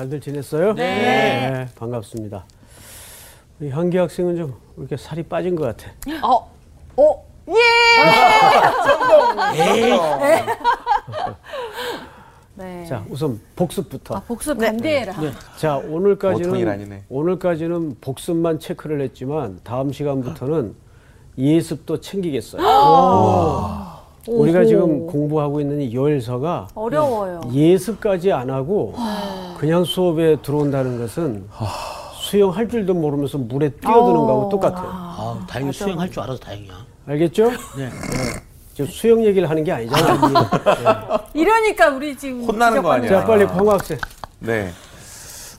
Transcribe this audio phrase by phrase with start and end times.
[0.00, 0.72] 잘들 지냈어요?
[0.72, 0.82] 네.
[1.50, 2.46] 네, 반갑습니다.
[3.60, 5.92] 우리 한기 학생은 좀 이렇게 살이 빠진 것 같아.
[6.26, 6.50] 어,
[6.96, 7.26] 어,
[9.54, 9.74] 예.
[12.54, 12.86] 네.
[12.86, 14.14] 자, 우선 복습부터.
[14.16, 15.12] 아, 복습 반대해라.
[15.58, 17.02] 자, 보통 일 오늘까지는.
[17.10, 20.74] 오늘까지는 복습만 체크를 했지만 다음 시간부터는
[21.36, 22.62] 예습도 챙기겠어요.
[24.28, 27.42] 우리가 지금 공부하고 있는 이 요엘서가 어려워요.
[27.52, 28.94] 예습까지 안 하고
[29.60, 31.46] 그냥 수업에 들어온다는 것은
[32.18, 34.88] 수영할 줄도 모르면서 물에 뛰어드는 거하고 똑같아요.
[34.90, 36.72] 아, 다행히 수영할 줄 알아서 다행이야.
[37.06, 37.50] 알겠죠?
[37.76, 37.90] 네.
[38.72, 40.30] 지금 수영 얘기를 하는 게 아니잖아요.
[41.34, 43.10] 이러니까 우리 지금 혼나는 거 아니야.
[43.10, 43.98] 자, 빨리 광호 학생.
[44.38, 44.72] 네.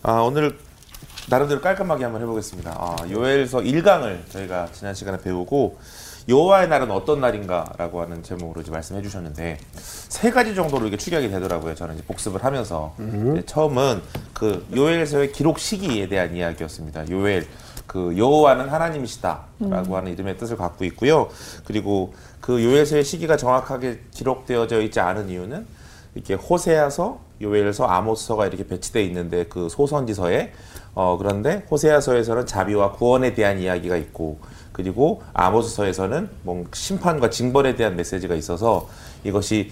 [0.01, 0.57] 아, 오늘
[1.29, 2.71] 나름대로 깔끔하게 한번 해보겠습니다.
[2.71, 5.77] 아, 요엘서 1강을 저희가 지난 시간에 배우고
[6.27, 11.75] 여호와의 날은 어떤 날인가라고 하는 제목으로 이제 말씀해 주셨는데 세 가지 정도로 이게 축약이 되더라고요.
[11.75, 14.01] 저는 이제 복습을 하면서 네, 처음은
[14.33, 17.09] 그 요엘서의 기록 시기에 대한 이야기였습니다.
[17.09, 17.47] 요엘
[17.87, 21.29] 그 여호와는 하나님이시다라고 하는 이름의 뜻을 갖고 있고요.
[21.65, 25.65] 그리고 그 요엘서의 시기가 정확하게 기록되어져 있지 않은 이유는
[26.15, 30.53] 이렇게 호세아서, 요엘서, 아모스서가 이렇게 배치되어 있는데 그 소선지서에
[30.93, 34.39] 어 그런데 호세아서에서는 자비와 구원에 대한 이야기가 있고
[34.71, 38.87] 그리고 아모스서에서는 뭔 심판과 징벌에 대한 메시지가 있어서
[39.23, 39.71] 이것이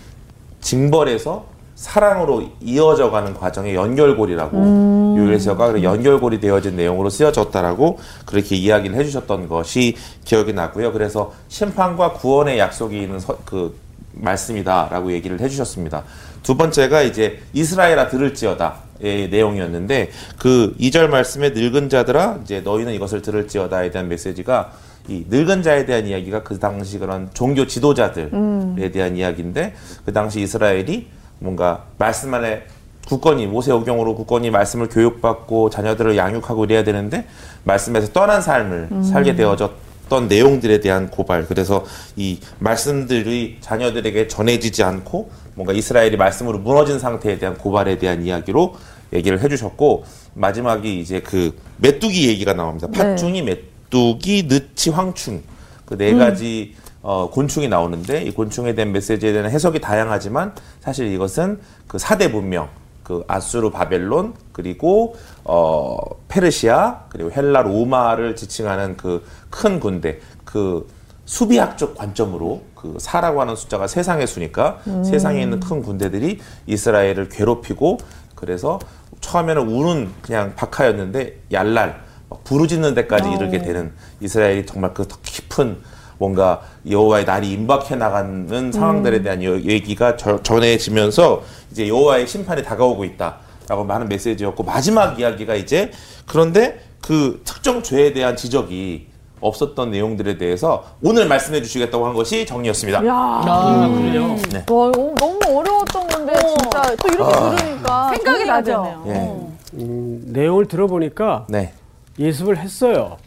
[0.61, 9.47] 징벌에서 사랑으로 이어져 가는 과정의 연결고리라고 요엘서가 그 연결고리 되어진 내용으로 쓰여졌다라고 그렇게 이야기를 해주셨던
[9.47, 10.91] 것이 기억이 나고요.
[10.91, 13.77] 그래서 심판과 구원의 약속이 있는 서- 그
[14.11, 16.03] 말씀이다라고 얘기를 해주셨습니다.
[16.43, 23.21] 두 번째가 이제 이스라엘아 들을지어다 의 내용이었는데 그 2절 말씀에 늙은 자들아 이제 너희는 이것을
[23.21, 24.73] 들을지어다에 대한 메시지가
[25.07, 29.73] 이 늙은 자에 대한 이야기가 그 당시 그런 종교 지도자들에 대한 이야기인데
[30.05, 31.07] 그 당시 이스라엘이
[31.39, 32.63] 뭔가 말씀 안에
[33.07, 37.25] 굳건히 모세오경으로 굳건히 말씀을 교육받고 자녀들을 양육하고 이래야 되는데
[37.63, 41.47] 말씀에서 떠난 삶을 살게 되어졌던 내용들에 대한 고발.
[41.47, 41.85] 그래서
[42.15, 48.75] 이 말씀들이 자녀들에게 전해지지 않고 뭔가 이스라엘이 말씀으로 무너진 상태에 대한 고발에 대한 이야기로
[49.13, 50.03] 얘기를 해주셨고
[50.35, 52.87] 마지막이 이제 그 메뚜기 얘기가 나옵니다.
[52.87, 55.41] 팥중이 메뚜기 느치 황충.
[55.85, 61.59] 그 네 가지 어, 곤충이 나오는데 이 곤충에 대한 메시지에 대한 해석이 다양하지만 사실 이것은
[61.87, 62.69] 그 사대 문명
[63.03, 70.87] 그 아수르 바벨론 그리고 어 페르시아 그리고 헬라 로마를 지칭하는 그 큰 군대 그
[71.25, 77.97] 수비학적 관점으로 그 사라고 하는 숫자가 세상의 수니까 세상에 있는 큰 군대들이 이스라엘을 괴롭히고
[78.39, 78.79] 그래서
[79.19, 83.91] 처음에는 우는 그냥 박하였는데 얄랄 막 부르짖는 데까지 이르게 되는
[84.21, 85.77] 이스라엘이 정말 그더 깊은
[86.17, 93.03] 뭔가 여호와의 날이 임박해 나가는 상황들에 대한 여- 얘기가 저- 전해지면서 이제 여호와의 심판이 다가오고
[93.05, 95.91] 있다라고 많은 메시지였고 마지막 이야기가 이제
[96.25, 99.07] 그런데 그 특정 죄에 대한 지적이
[99.41, 103.05] 없었던 내용들에 대해서 오늘 말씀해 주시겠다고 한 것이 정리였습니다.
[103.05, 104.35] 야, 아, 그래요?
[104.51, 104.65] 네.
[104.69, 109.03] 와, 이거 너무 어려웠던 건데 진짜 또 이렇게 들으니까 생각이 나죠.
[109.07, 109.31] 예.
[109.75, 111.73] 음, 내용을 들어보니까 네.
[112.17, 113.17] 예습을 했어요.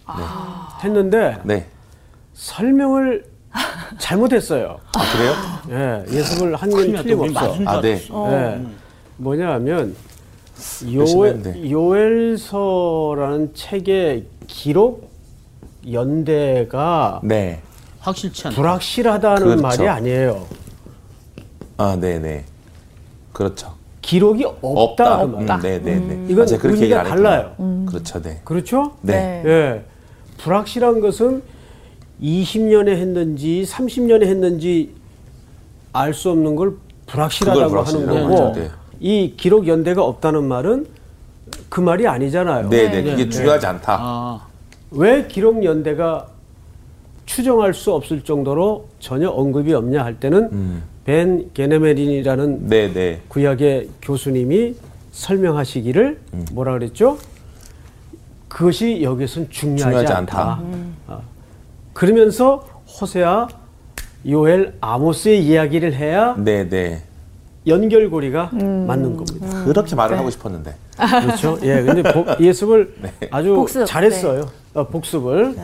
[0.84, 1.66] 했는데 네.
[2.34, 3.24] 설명을
[3.98, 4.78] 잘못했어요.
[4.94, 5.32] 아, 그래요?
[5.70, 7.02] 예, 예습을 한건 큰일 났다.
[7.02, 7.54] 우리 틀림없어.
[7.66, 8.00] 아, 네.
[8.10, 8.60] 예,
[9.18, 9.94] 뭐냐하면
[10.94, 11.70] 열심히 요엘.
[11.70, 15.11] 요엘서라는 책의 기록
[15.90, 17.60] 연대가 네.
[18.00, 18.56] 확실치 않다.
[18.56, 19.62] 불확실하다는 그렇죠.
[19.62, 20.46] 말이 아니에요.
[21.76, 22.44] 아, 네, 네.
[23.32, 23.74] 그렇죠.
[24.02, 24.58] 기록이 없다.
[24.62, 25.18] 없다.
[25.18, 25.42] 그 말.
[25.56, 26.26] 음, 네, 네, 네.
[26.28, 27.04] 이건 얘기 의미가.
[27.04, 27.54] 달라요.
[27.88, 28.40] 그렇죠, 네.
[28.44, 28.96] 그렇죠?
[29.00, 29.42] 네.
[29.44, 29.84] 예.
[30.38, 31.42] 불확실한 것은
[32.20, 34.94] 20년에 했는지 30년에 했는지
[35.92, 36.74] 알 수 없는 걸
[37.06, 38.70] 불확실하다고 하는 거고 네.
[38.98, 40.86] 이 기록 연대가 없다는 말은
[41.68, 42.68] 그 말이 아니잖아요.
[42.70, 43.02] 네, 네.
[43.02, 43.28] 네, 그게 네.
[43.30, 43.98] 중요하지 않다.
[44.00, 44.46] 아,
[44.92, 46.26] 왜 기록 연대가
[47.26, 50.82] 추정할 수 없을 정도로 전혀 언급이 없냐 할 때는 음.
[51.04, 53.20] 벤 게네메린이라는 네, 네.
[53.28, 54.74] 구약의 교수님이
[55.12, 56.44] 설명하시기를 음.
[56.52, 57.18] 뭐라 그랬죠?
[58.48, 60.52] 그것이 여기서는 중요하지, 중요하지 않다.
[60.52, 60.62] 않다.
[61.08, 61.22] 어.
[61.94, 62.66] 그러면서
[63.00, 63.48] 호세아,
[64.28, 67.02] 요엘, 아모스의 이야기를 해야 네, 네.
[67.66, 69.64] 연결고리가 맞는 겁니다.
[69.64, 70.74] 그렇게 말을 하고 싶었는데.
[71.22, 71.58] 그렇죠?
[71.62, 73.12] 예, 근데 복- 예습을 네.
[73.30, 74.48] 아주 복습, 잘했어요.
[74.74, 75.54] 어, 복습을.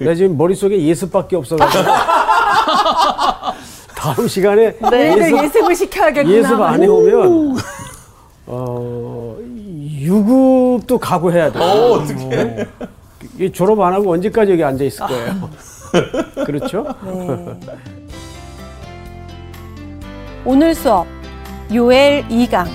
[0.00, 1.84] 내가 지금 머릿속에 예습밖에 없어가지고.
[3.96, 6.34] 다음 시간에 얘들 예습, 예습 을 시켜야겠구나.
[6.36, 7.56] 예습 안 해오면
[8.46, 9.36] 어
[10.00, 11.58] 유급도 각오해야 돼.
[11.58, 12.66] 어, 어떻게?
[13.40, 15.50] 이 졸업 안 하고 언제까지 여기 앉아 있을 거예요.
[16.46, 16.86] 그렇죠?
[17.02, 17.58] 네.
[20.44, 21.06] 오늘 수업
[21.72, 22.66] 요엘 2강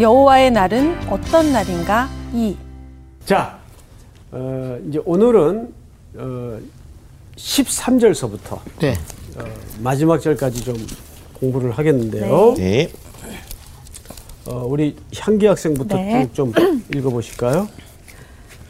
[0.00, 2.08] 여호와의 날은 어떤 날인가?
[2.32, 2.56] 2.
[3.26, 3.58] 자,
[4.30, 5.72] 어, 이제 오늘은
[6.16, 6.58] 어,
[7.36, 8.94] 13절서부터 네.
[9.80, 10.76] 마지막 절까지 좀
[11.34, 12.54] 공부를 하겠는데요.
[12.56, 12.90] 네.
[14.46, 16.26] 어, 우리 향기 학생부터 네.
[16.28, 16.52] 쭉좀
[16.94, 17.68] 읽어보실까요?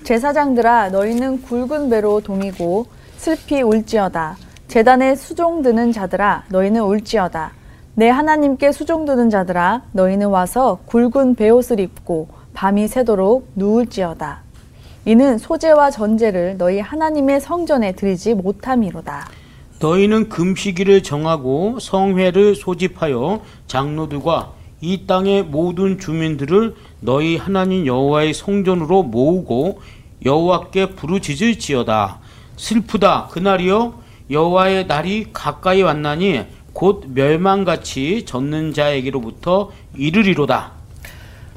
[0.05, 2.87] 제사장들아 너희는 굵은 배로 동이고
[3.17, 4.37] 슬피 울지어다
[4.67, 7.53] 제단에 수종드는 자들아 너희는 울지어다
[7.94, 14.43] 내 하나님께 수종드는 자들아 너희는 와서 굵은 베옷을 입고 밤이 새도록 누울지어다.
[15.05, 19.29] 이는 소재와 전제를 너희 하나님의 성전에 드리지 못함이로다.
[19.79, 29.81] 너희는 금시기를 정하고 성회를 소집하여 장로들과 이 땅의 모든 주민들을 너희 하나님 여호와의 성전으로 모으고
[30.25, 32.21] 여호와께 부르짖을지어다.
[32.56, 33.29] 슬프다.
[33.33, 34.00] 그날이여
[34.31, 40.73] 여호와의 날이 가까이 왔나니 곧 멸망같이 젖는 자에게로부터 이르리로다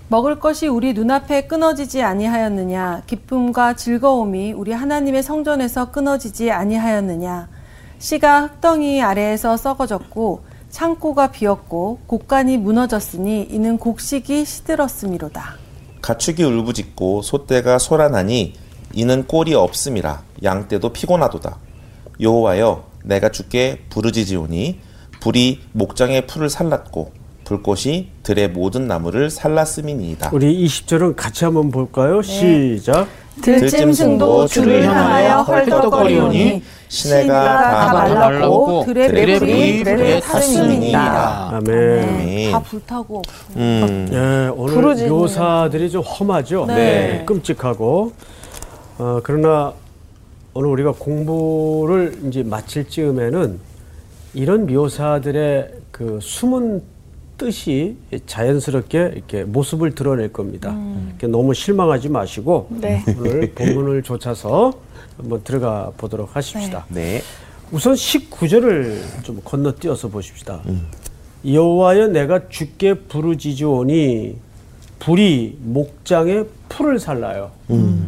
[0.07, 3.03] 먹을 것이 우리 눈앞에 끊어지지 아니하였느냐?
[3.07, 7.49] 기쁨과 즐거움이 우리 하나님의 성전에서 끊어지지 아니하였느냐?
[7.97, 15.55] 씨가 흙덩이 아래에서 썩어졌고 창고가 비었고 곡간이 무너졌으니 이는 곡식이 시들었음이로다.
[16.01, 18.53] 가축이 울부짖고 소떼가 소란하니
[18.93, 21.57] 이는 꼴이 없음이라 양떼도 피곤하도다.
[22.19, 24.79] 여호와여 내가 주께 부르짖으오니
[25.25, 27.11] 불이 목장의 풀을 살랐고
[27.45, 30.29] 불꽃이 들의 모든 나무를 살랐음이니이다.
[30.31, 32.21] 우리 20절은 같이 한번 볼까요?
[32.21, 33.07] 시작.
[33.41, 42.03] 들짐승도 주를 향하여 헐떡거리오니 시내가 다다 말랐고 들의 들의 들의 탔음이니이다 아멘.
[42.03, 42.51] 아멘.
[42.51, 43.23] 다 불타고
[43.55, 44.07] 음.
[44.11, 46.67] 예, 오늘 부르짖는 묘사들이 좀 험하죠.
[46.67, 47.23] 네.
[47.25, 48.13] 끔찍하고.
[48.99, 49.73] 어, 그러나
[50.53, 53.64] 오늘 우리가 공부를 이제 마칠 즈음에는
[54.35, 56.83] 이런 묘사들의 그 숨은
[57.37, 60.75] 뜻이 자연스럽게 이렇게 모습을 드러낼 겁니다.
[61.07, 63.03] 이렇게 너무 실망하지 마시고 네.
[63.17, 64.73] 오늘 본문을 좇아서
[65.17, 66.85] 한번 들어가 보도록 하십시다.
[66.89, 67.21] 네.
[67.71, 70.61] 우선 19절을 좀 건너뛰어서 보십시다.
[71.45, 74.37] 여호와여 내가 주께 부르짖으오니
[74.99, 77.51] 불이 목장에 풀을 살라요.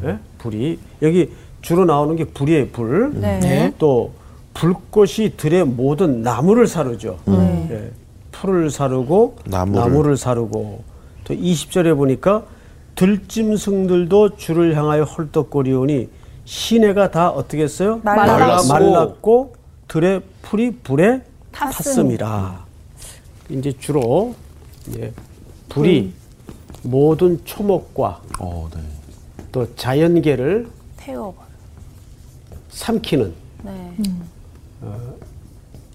[0.03, 0.17] 예?
[0.39, 1.31] 불이 여기
[1.61, 2.67] 주로 나오는 게 불이에요.
[2.69, 3.11] 불.
[3.13, 3.39] 네.
[3.39, 3.73] 네.
[3.77, 4.11] 또
[4.59, 7.19] 불꽃이 들의 모든 나무를 사르죠.
[7.25, 7.67] 네.
[7.71, 7.91] 예.
[8.31, 9.79] 풀을 사르고 나무를.
[9.81, 10.83] 나무를 사르고
[11.23, 12.43] 또 20절에 보니까
[12.95, 16.09] 들짐승들도 주를 향하여 헐떡거리오니
[16.45, 18.01] 시내가 다 어떻게 했어요?
[18.03, 18.67] 말랐고.
[18.67, 19.55] 말랐고
[19.87, 21.21] 들의 풀이 불에.
[21.51, 22.65] 탔음이라.
[23.49, 24.33] 이제 주로
[24.87, 25.13] 이제
[25.69, 26.13] 불이
[26.83, 28.81] 모든 초목과 어, 네.
[29.51, 30.67] 또 자연계를
[30.97, 31.47] 태워버려.
[32.69, 33.33] 삼키는
[33.63, 33.93] 네.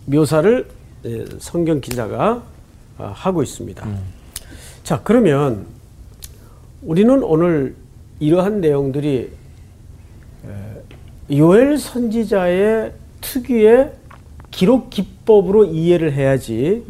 [0.07, 0.67] 묘사를
[1.05, 2.43] 예, 성경 기자가
[2.99, 3.87] 아, 하고 있습니다.
[4.85, 5.67] 자, 그러면
[6.83, 7.75] 우리는 오늘
[8.21, 9.31] 이러한 내용들이
[10.47, 13.93] 에, 요엘 선지자의 특유의
[14.51, 16.85] 기록 기법으로 이해를 해야지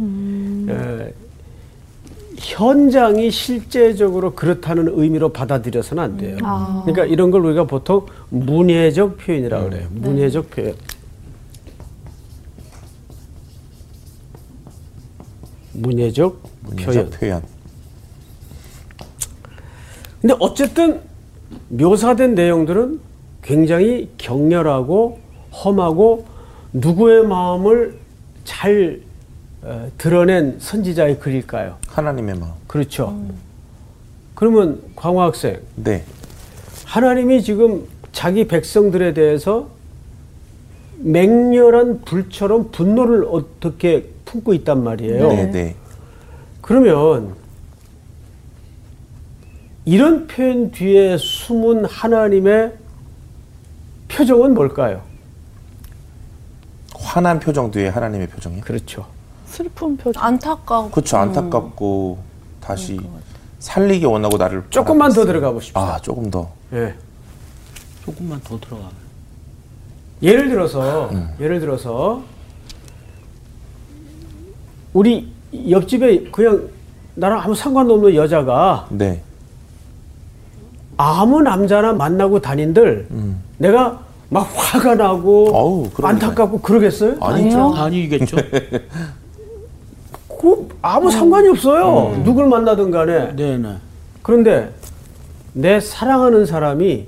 [0.68, 1.14] 에,
[2.38, 6.36] 현장이 실제적으로 그렇다는 의미로 받아들여서는 안 돼요.
[6.84, 9.86] 그러니까 이런 걸 우리가 보통 문예적 표현이라고 그래요.
[9.92, 10.74] 문예적 표현.
[15.72, 16.76] 문예적 표현.
[16.76, 17.42] 문제적 표현.
[20.20, 21.00] 근데 어쨌든
[21.68, 23.00] 묘사된 내용들은
[23.42, 25.18] 굉장히 격렬하고
[25.52, 26.26] 험하고
[26.72, 27.98] 누구의 마음을
[28.44, 29.00] 잘
[29.62, 31.76] 어, 드러낸 선지자의 글일까요?
[31.88, 32.52] 하나님의 마음.
[32.66, 33.16] 그렇죠.
[34.34, 36.04] 그러면 광화 학생, 네.
[36.84, 39.68] 하나님이 지금 자기 백성들에 대해서
[40.98, 45.28] 맹렬한 불처럼 분노를 어떻게 품고 있단 말이에요.
[45.28, 45.76] 네, 네.
[46.62, 47.34] 그러면
[49.84, 52.72] 이런 표현 뒤에 숨은 하나님의
[54.08, 55.02] 표정은 뭘까요?
[56.94, 58.62] 화난 표정 뒤에 하나님의 표정이요?
[58.62, 59.06] 그렇죠.
[59.46, 60.90] 슬픈 표정 안타까워.
[60.90, 61.18] 그렇죠.
[61.18, 62.18] 안타깝고
[62.60, 62.98] 다시
[63.58, 65.26] 살리기 원하고 나를 조금만 더 바라봤어요.
[65.26, 65.80] 들어가 보십시오.
[65.80, 66.50] 아, 조금 더.
[66.72, 66.94] 예.
[68.04, 68.88] 조금만 더 들어가
[70.22, 72.22] 예를 들어서 예를 들어서
[74.92, 75.28] 우리
[75.70, 76.68] 옆집에 그냥
[77.14, 79.20] 나랑 아무 상관없는 여자가 네.
[80.96, 83.06] 아무 남자나 만나고 다닌들
[83.58, 85.90] 내가 막 화가 나고 어우.
[86.02, 87.16] 안타깝고 그러겠어요?
[87.20, 87.74] 아니죠.
[87.74, 88.36] 아니겠죠
[90.40, 92.20] 그 아무 상관이 없어요.
[92.24, 93.34] 누굴 만나든 간에.
[93.36, 93.76] 네네
[94.22, 94.72] 그런데
[95.52, 97.06] 내 사랑하는 사람이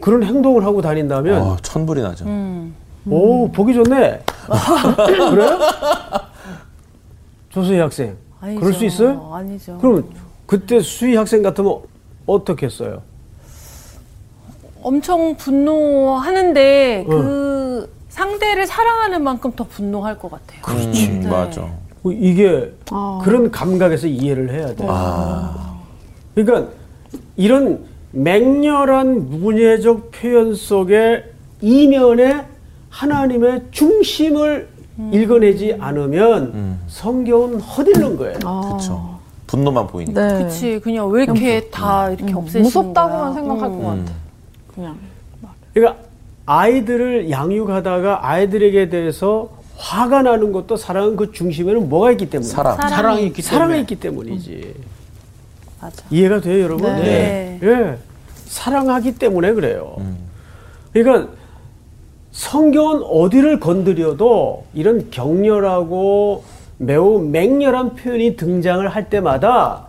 [0.00, 2.24] 그런 행동을 하고 다닌다면 어, 천불이 나죠.
[3.08, 4.20] 오 보기 좋네.
[5.30, 5.58] 그래요?
[7.50, 8.60] 조수희 학생 아니죠.
[8.60, 9.30] 그럴 수 있어요?
[9.32, 9.78] 아니죠.
[9.78, 10.04] 그럼
[10.46, 11.80] 그때 수희 학생 같으면
[12.26, 13.02] 어떻게 했어요?
[14.82, 17.10] 엄청 분노하는데 어.
[17.10, 20.60] 그 상대를 사랑하는 만큼 더 분노할 것 같아요.
[20.62, 21.08] 그렇지.
[21.10, 21.28] 네.
[21.28, 21.68] 맞아.
[22.06, 23.20] 이게 아.
[23.22, 24.84] 그런 감각에서 이해를 해야 돼.
[24.88, 25.78] 아.
[26.34, 26.70] 그러니까
[27.36, 31.24] 이런 맹렬한 문예적 표현 속에
[31.60, 32.46] 이면에
[32.88, 34.68] 하나님의 중심을
[35.12, 38.38] 읽어내지 않으면 성경은 허들는 거예요.
[38.38, 39.18] 그렇죠.
[39.46, 40.26] 분노만 보이니까.
[40.38, 40.44] 네.
[40.44, 43.32] 그치 그냥 왜 이렇게 다 이렇게 없애시는 무섭다고만 거야.
[43.32, 43.82] 생각할 음.
[43.82, 44.12] 것 같아.
[44.74, 44.98] 그냥.
[45.72, 46.02] 그러니까
[46.46, 52.76] 아이들을 양육하다가 아이들에게 대해서 화가 나는 것도 사랑은 그 중심에는 뭐가 있기 때문에 사랑.
[52.76, 54.74] 사랑이, 사랑이 있기 사랑이 때문에 있기 때문이지.
[55.80, 56.04] 맞아.
[56.10, 56.92] 이해가 돼요, 여러분?
[56.96, 57.58] 네.
[57.62, 57.98] 예.
[58.46, 59.94] 사랑하기 때문에 그래요.
[59.98, 60.18] 음.
[60.92, 61.32] 그러니까
[62.38, 66.44] 성경은 어디를 건드려도 이런 격렬하고
[66.76, 69.88] 매우 맹렬한 표현이 등장을 할 때마다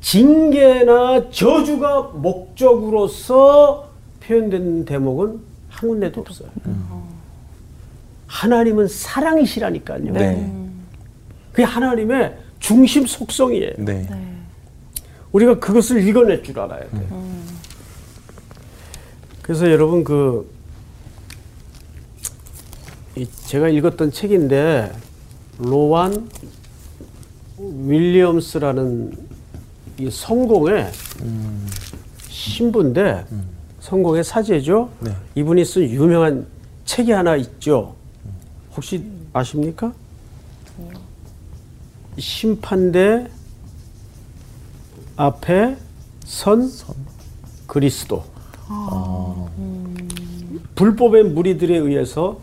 [0.00, 3.88] 징계나 저주가 목적으로서
[4.20, 6.48] 표현된 대목은 한 군데도 없어요.
[8.28, 10.12] 하나님은 사랑이시라니까요.
[10.12, 10.52] 네.
[11.50, 13.72] 그게 하나님의 중심 속성이에요.
[13.78, 14.08] 네.
[15.32, 17.08] 우리가 그것을 읽어낼 줄 알아야 돼.
[19.50, 20.46] 그래서 여러분 그이
[23.46, 24.92] 제가 읽었던 책인데
[25.58, 26.30] 로완
[27.58, 29.12] 윌리엄스라는
[29.98, 30.92] 이 성공의
[32.28, 33.26] 신부인데
[33.80, 34.88] 성공의 사제죠.
[35.00, 35.16] 네.
[35.34, 36.46] 이분이 쓴 유명한
[36.84, 37.96] 책이 하나 있죠.
[38.76, 39.92] 혹시 아십니까?
[42.16, 43.26] 심판대
[45.16, 45.76] 앞에
[46.24, 46.70] 선
[47.66, 48.22] 그리스도.
[50.80, 52.38] 불법의 무리들에 의해서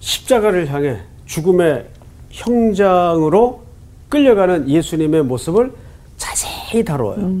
[0.00, 1.86] 십자가를 향해 죽음의
[2.28, 3.62] 형장으로
[4.10, 5.72] 끌려가는 예수님의 모습을
[6.18, 7.32] 자세히 다뤄요.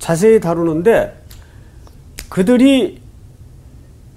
[0.00, 1.16] 자세히 다루는데
[2.28, 3.00] 그들이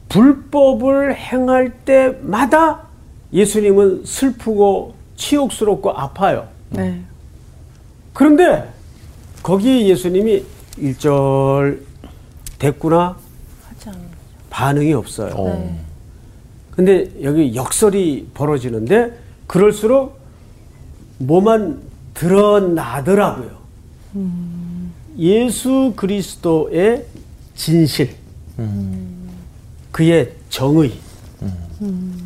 [0.09, 2.87] 불법을 행할 때마다
[3.33, 6.47] 예수님은 슬프고 치욕스럽고 아파요.
[6.71, 7.01] 네.
[8.13, 8.67] 그런데
[9.43, 10.43] 거기에 예수님이
[10.77, 11.85] 일절
[12.57, 13.24] 됐구나
[14.55, 15.33] 반응이 없어요.
[15.35, 15.49] 어.
[15.49, 15.79] 네.
[16.71, 20.17] 근데 여기 역설이 벌어지는데 그럴수록
[21.17, 21.81] 뭐만
[22.13, 23.51] 드러나더라고요.
[25.17, 27.05] 예수 그리스도의
[27.55, 28.15] 진실,
[29.91, 30.93] 그의 정의,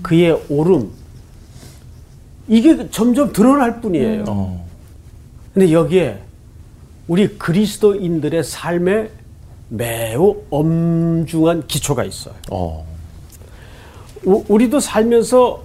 [0.03, 0.91] 그의 옳음,
[2.47, 4.25] 이게 점점 드러날 뿐이에요.
[4.27, 4.67] 어.
[5.53, 6.19] 근데 여기에
[7.07, 9.09] 우리 그리스도인들의 삶에
[9.69, 12.33] 매우 엄중한 기초가 있어요.
[12.51, 12.85] 어.
[14.25, 15.61] 우- 우리도 살면서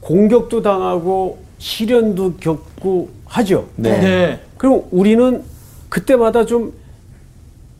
[0.00, 3.66] 공격도 당하고 시련도 겪고 하죠.
[3.76, 4.00] 네.
[4.00, 4.40] 네.
[4.58, 5.42] 그럼 우리는
[5.88, 6.72] 그때마다 좀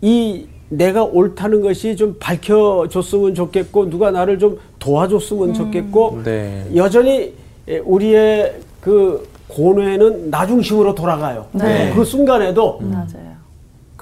[0.03, 6.67] 이 내가 옳다는 것이 좀 밝혀졌으면 좋겠고 누가 나를 좀 도와줬으면 좋겠고 네.
[6.75, 7.33] 여전히
[7.67, 11.47] 에, 우리의 그 고뇌는 나 중심으로 돌아가요.
[11.53, 11.91] 네.
[11.97, 13.34] 그 순간에도 맞아요.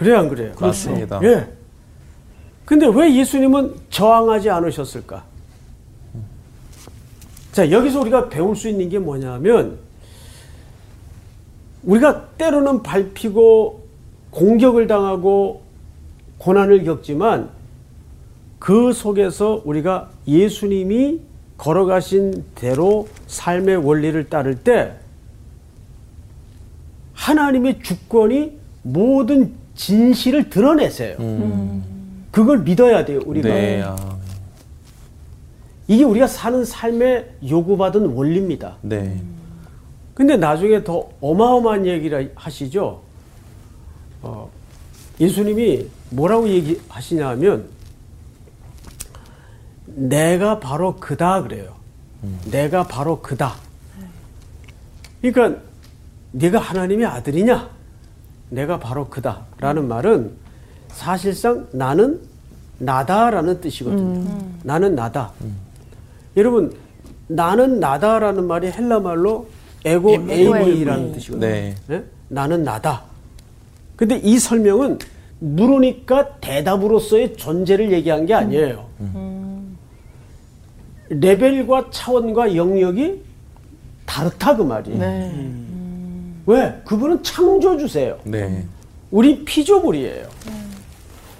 [0.02, 0.52] 그래요 안 그래요?
[0.58, 1.20] 맞습니다.
[1.22, 1.48] 예.
[2.64, 5.24] 근데 왜 예수님은 저항하지 않으셨을까?
[7.52, 9.78] 자, 여기서 우리가 배울 수 있는 게 뭐냐면,
[11.82, 13.82] 우리가 때로는 밟히고
[14.30, 15.62] 공격을 당하고
[16.38, 17.50] 고난을 겪지만
[18.58, 21.20] 그 속에서 우리가 예수님이
[21.58, 24.94] 걸어가신 대로 삶의 원리를 따를 때
[27.14, 29.54] 하나님의 주권이 모든
[29.86, 31.16] 진실을 드러내세요.
[32.30, 33.48] 그걸 믿어야 돼요, 우리가.
[33.48, 33.82] 네.
[33.84, 33.96] 아.
[35.88, 38.76] 이게 우리가 사는 삶에 요구받은 원리입니다.
[38.82, 39.20] 네.
[40.14, 43.02] 근데 나중에 더 어마어마한 얘기를 하시죠.
[44.22, 44.48] 어,
[45.18, 47.66] 예수님이 뭐라고 얘기하시냐 하면,
[49.86, 51.74] 내가 바로 그다 그래요.
[52.50, 53.56] 내가 바로 그다.
[55.20, 55.60] 그러니까
[56.30, 57.81] 네가 하나님의 아들이냐?
[58.52, 60.30] 내가 바로 그다라는 말은
[60.88, 62.20] 사실상 나는
[62.78, 64.30] 나다라는 뜻이거든요.
[64.62, 65.32] 나는 나다.
[66.36, 66.74] 여러분
[67.28, 69.48] 나는 나다라는 말이 헬라 말로
[69.84, 71.46] 에고 에이미라는 뜻이거든요.
[71.46, 71.74] 네.
[71.90, 72.04] 예?
[72.28, 73.02] 나는 나다.
[73.96, 74.98] 근데 이 설명은
[75.38, 78.86] 물으니까 대답으로서의 존재를 얘기한 게 아니에요.
[81.08, 83.22] 레벨과 차원과 영역이
[84.04, 84.98] 다르다 그 말이에요.
[84.98, 85.71] 네.
[86.46, 86.80] 왜?
[86.84, 88.18] 그분은 창조주세요.
[88.24, 88.64] 네.
[89.10, 90.26] 우리 피조물이에요.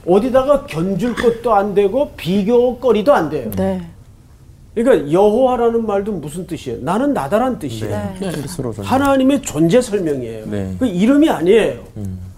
[0.07, 3.51] 어디다가 견줄 것도 안 되고 비교거리도 안 돼요.
[3.57, 3.87] 네.
[4.75, 6.81] 그러니까 여호와라는 말도 무슨 뜻이에요?
[6.83, 8.15] 나는 나다란 뜻이에요.
[8.21, 8.31] 네.
[8.47, 10.47] 좀 하나님의 존재 설명이에요.
[10.47, 10.75] 네.
[10.79, 11.85] 그 이름이 아니에요.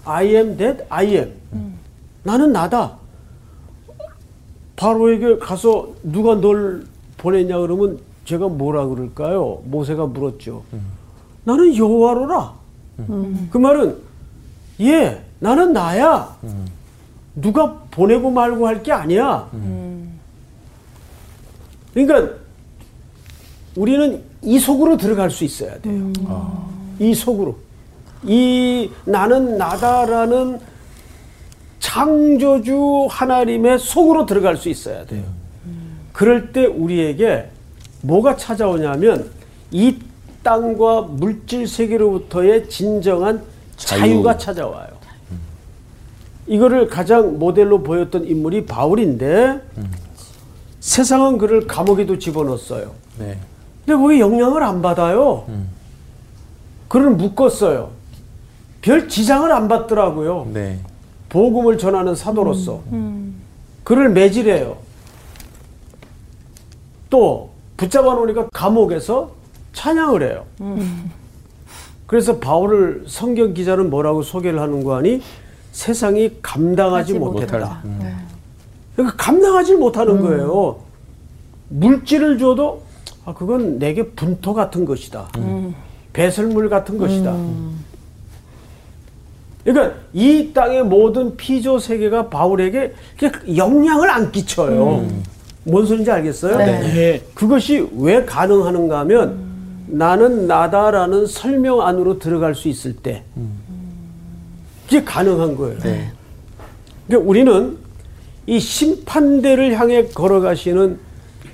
[0.04, 1.32] I am that I am.
[2.22, 2.96] 나는 나다.
[4.76, 6.84] 바로에게 가서 누가 널
[7.18, 9.62] 보냈냐 그러면 제가 뭐라 그럴까요?
[9.64, 10.62] 모세가 물었죠.
[11.44, 12.52] 나는 여호와로라.
[13.50, 13.96] 그 말은
[14.80, 16.36] 예, 나는 나야.
[17.36, 19.48] 누가 보내고 말고 할 게 아니야.
[21.92, 22.34] 그러니까
[23.76, 26.12] 우리는 이 속으로 들어갈 수 있어야 돼요.
[26.98, 27.56] 이 속으로.
[28.24, 30.58] 이 나는 나다라는
[31.80, 35.24] 창조주 하나님의 속으로 들어갈 수 있어야 돼요.
[36.12, 37.50] 그럴 때 우리에게
[38.02, 39.30] 뭐가 찾아오냐면
[39.70, 39.98] 이
[40.44, 43.42] 땅과 물질 세계로부터의 진정한
[43.76, 44.00] 자유.
[44.00, 44.94] 자유가 찾아와요.
[46.46, 49.60] 이거를 가장 모델로 보였던 인물이 바울인데
[50.78, 52.92] 세상은 그를 감옥에도 집어넣었어요.
[53.18, 53.38] 네.
[53.84, 55.46] 근데 거기 영향을 안 받아요.
[56.86, 57.90] 그를 묶었어요.
[58.82, 60.48] 별 지장을 안 받더라고요.
[60.52, 60.78] 네.
[61.30, 62.82] 복음을 전하는 사도로서
[63.82, 64.76] 그를 매질해요.
[67.08, 69.30] 또 붙잡아 놓으니까 감옥에서
[69.74, 70.44] 찬양을 해요.
[72.06, 75.20] 그래서 바울을 성경 기자는 뭐라고 소개를 하는 거 아니?
[75.72, 77.58] 세상이 감당하지 하지 못했다.
[77.58, 77.82] 못했다.
[78.94, 80.78] 그러니까 감당하지 못하는 거예요.
[81.68, 82.82] 물질을 줘도
[83.24, 85.28] 아 그건 내게 분토 같은 것이다.
[86.12, 87.34] 배설물 같은 것이다.
[89.64, 92.94] 그러니까 이 땅의 모든 피조 세계가 바울에게
[93.56, 95.06] 영향을 안 끼쳐요.
[95.64, 96.58] 뭔 소리인지 알겠어요?
[96.58, 96.80] 네.
[96.80, 97.22] 네.
[97.34, 99.53] 그것이 왜 가능하는가 하면
[99.86, 103.24] 나는 나다라는 설명 안으로 들어갈 수 있을 때
[104.84, 105.78] 그게 가능한 거예요.
[107.06, 107.76] 그러니까 우리는
[108.46, 110.98] 이 심판대를 향해 걸어가시는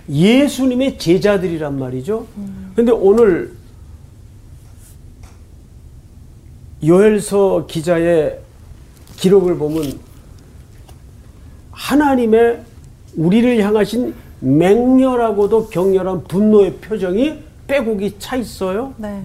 [0.08, 2.26] 예수님의 제자들이란 말이죠.
[2.74, 3.52] 근데 오늘
[6.84, 8.38] 요엘서 기자의
[9.16, 9.98] 기록을 보면
[11.72, 12.62] 하나님의
[13.16, 18.92] 우리를 향하신 맹렬하고도 격렬한 분노의 표정이 빼곡이 차 있어요.
[18.96, 19.22] 네.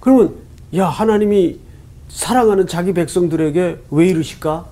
[0.00, 0.34] 그러면
[0.74, 1.60] 야 하나님이
[2.08, 4.66] 사랑하는 자기 백성들에게 왜 이러실까?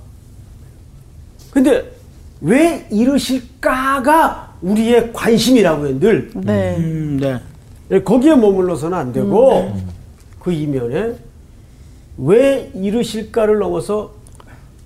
[1.52, 1.92] 근데
[2.40, 6.76] 왜 이러실까가 우리의 관심이라고요 늘 네.
[6.78, 7.40] 음, 네.
[7.92, 9.72] 예, 거기에 머물러서는 안 되고
[10.40, 11.14] 그 이면에
[12.18, 14.14] 왜 이러실까를 넘어서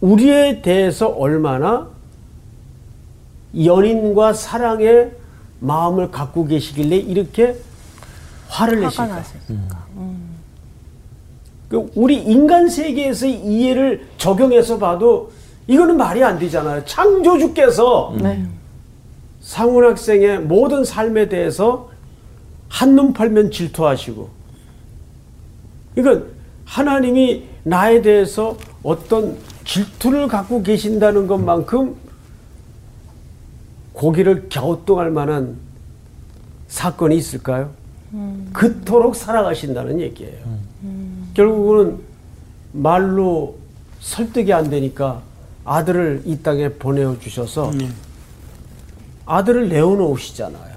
[0.00, 1.88] 우리에 대해서 얼마나
[3.56, 5.12] 연인과 사랑의
[5.60, 7.56] 마음을 갖고 계시길래 이렇게
[8.48, 9.06] 화를 내실까?
[9.06, 9.86] 나실까.
[11.68, 15.30] 그 우리 인간 세계에서의 이해를 적용해서 봐도
[15.68, 16.84] 이거는 말이 안 되잖아요.
[16.84, 18.44] 창조주께서 네.
[19.40, 21.90] 상훈 학생의 모든 삶에 대해서
[22.68, 24.28] 한눈 팔면 질투하시고
[25.94, 26.26] 그러니까
[26.64, 31.94] 하나님이 나에 대해서 어떤 질투를 갖고 계신다는 것만큼
[34.00, 35.58] 고기를 갸우뚱할 만한
[36.68, 37.68] 사건이 있을까요?
[38.54, 40.38] 그토록 사랑하신다는 얘기예요.
[41.34, 41.98] 결국은
[42.72, 43.58] 말로
[44.00, 45.20] 설득이 안 되니까
[45.66, 47.72] 아들을 이 땅에 보내어 주셔서
[49.26, 50.76] 아들을 내어놓으시잖아요.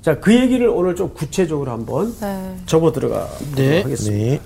[0.00, 2.56] 자, 그 얘기를 오늘 좀 구체적으로 한번 네.
[2.64, 3.82] 접어 들어가 보도록 네.
[3.82, 4.24] 하겠습니다.
[4.24, 4.40] 네.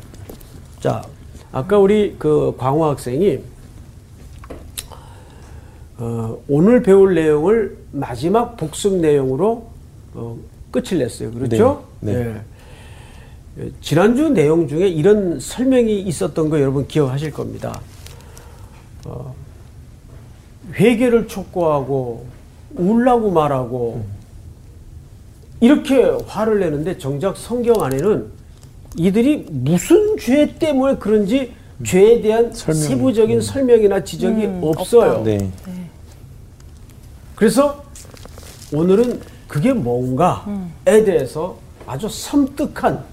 [0.81, 1.05] 자,
[1.53, 3.38] 아까 우리 그 광호 학생이
[5.99, 9.67] 어, 오늘 배울 내용을 마지막 복습 내용으로
[10.15, 10.39] 어,
[10.71, 11.33] 끝을 냈어요.
[11.33, 11.85] 그렇죠?
[12.01, 12.21] 네, 네.
[12.21, 13.65] 예.
[13.65, 17.81] 예, 지난주 내용 중에 이런 설명이 있었던 거 여러분 기억하실 겁니다.
[19.05, 19.35] 어,
[20.75, 22.27] 회개를 촉구하고
[22.77, 24.05] 울라고 말하고
[25.61, 28.27] 이렇게 화를 내는데 정작 성경 안에는
[28.97, 31.53] 이들이 무슨 죄 때문에 그런지
[31.85, 35.23] 죄에 대한 설명이, 세부적인 설명이나 지적이 없어요.
[35.23, 35.51] 네.
[37.37, 37.85] 그래서
[38.73, 43.05] 오늘은 그게 뭔가에 대해서 아주 섬뜩한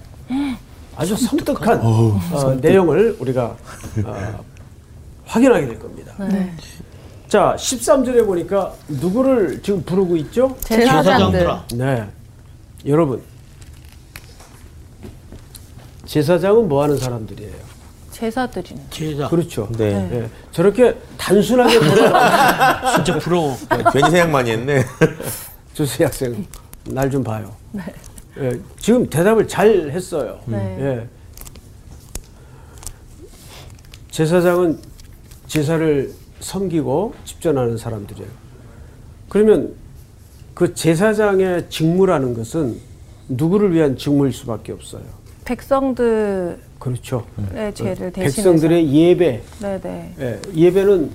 [0.96, 2.20] 아주 섬뜩한 어,
[2.60, 3.56] 내용을 우리가
[4.04, 4.44] 어,
[5.24, 6.12] 확인하게 될 겁니다.
[6.18, 6.52] 네.
[7.28, 10.56] 자, 13절에 보니까 누구를 지금 부르고 있죠?
[10.60, 11.48] 제사장들.
[11.74, 12.06] 네.
[12.86, 13.20] 여러분.
[16.04, 17.65] 제사장은 뭐 하는 사람들이에요?
[18.16, 18.82] 제사 드리는.
[18.88, 19.28] 제사.
[19.28, 19.68] 그렇죠.
[19.76, 19.92] 네.
[20.10, 21.78] 예, 저렇게 단순하게
[22.96, 23.54] 진짜 부러워.
[23.92, 24.82] 괜히 생각 많이 했네.
[25.74, 26.46] 조수 학생
[26.84, 27.54] 날 좀 봐요.
[28.38, 30.40] 예, 지금 대답을 잘 했어요.
[30.46, 30.56] 네.
[30.80, 31.08] 예.
[34.10, 34.78] 제사장은
[35.46, 38.30] 제사를 섬기고 집전하는 사람들이에요.
[39.28, 39.74] 그러면
[40.54, 42.80] 그 제사장의 직무라는 것은
[43.28, 45.02] 누구를 위한 직무일 수밖에 없어요.
[45.44, 47.24] 백성들의 그렇죠.
[47.74, 48.12] 죄를 대신해서.
[48.12, 50.14] 백성들의 예배, 네네.
[50.20, 51.10] 예, 예배는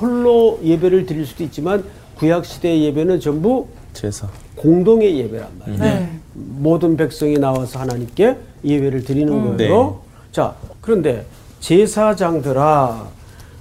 [0.00, 1.84] 홀로 예배를 드릴 수도 있지만
[2.16, 4.28] 구약 시대의 예배는 전부 제사.
[4.56, 5.78] 공동의 예배란 말이에요.
[5.78, 6.08] 네.
[6.34, 9.56] 모든 백성이 나와서 하나님께 예배를 드리는 음.
[9.56, 10.00] 거예요.
[10.30, 11.24] 자, 그런데
[11.60, 13.06] 제사장들아,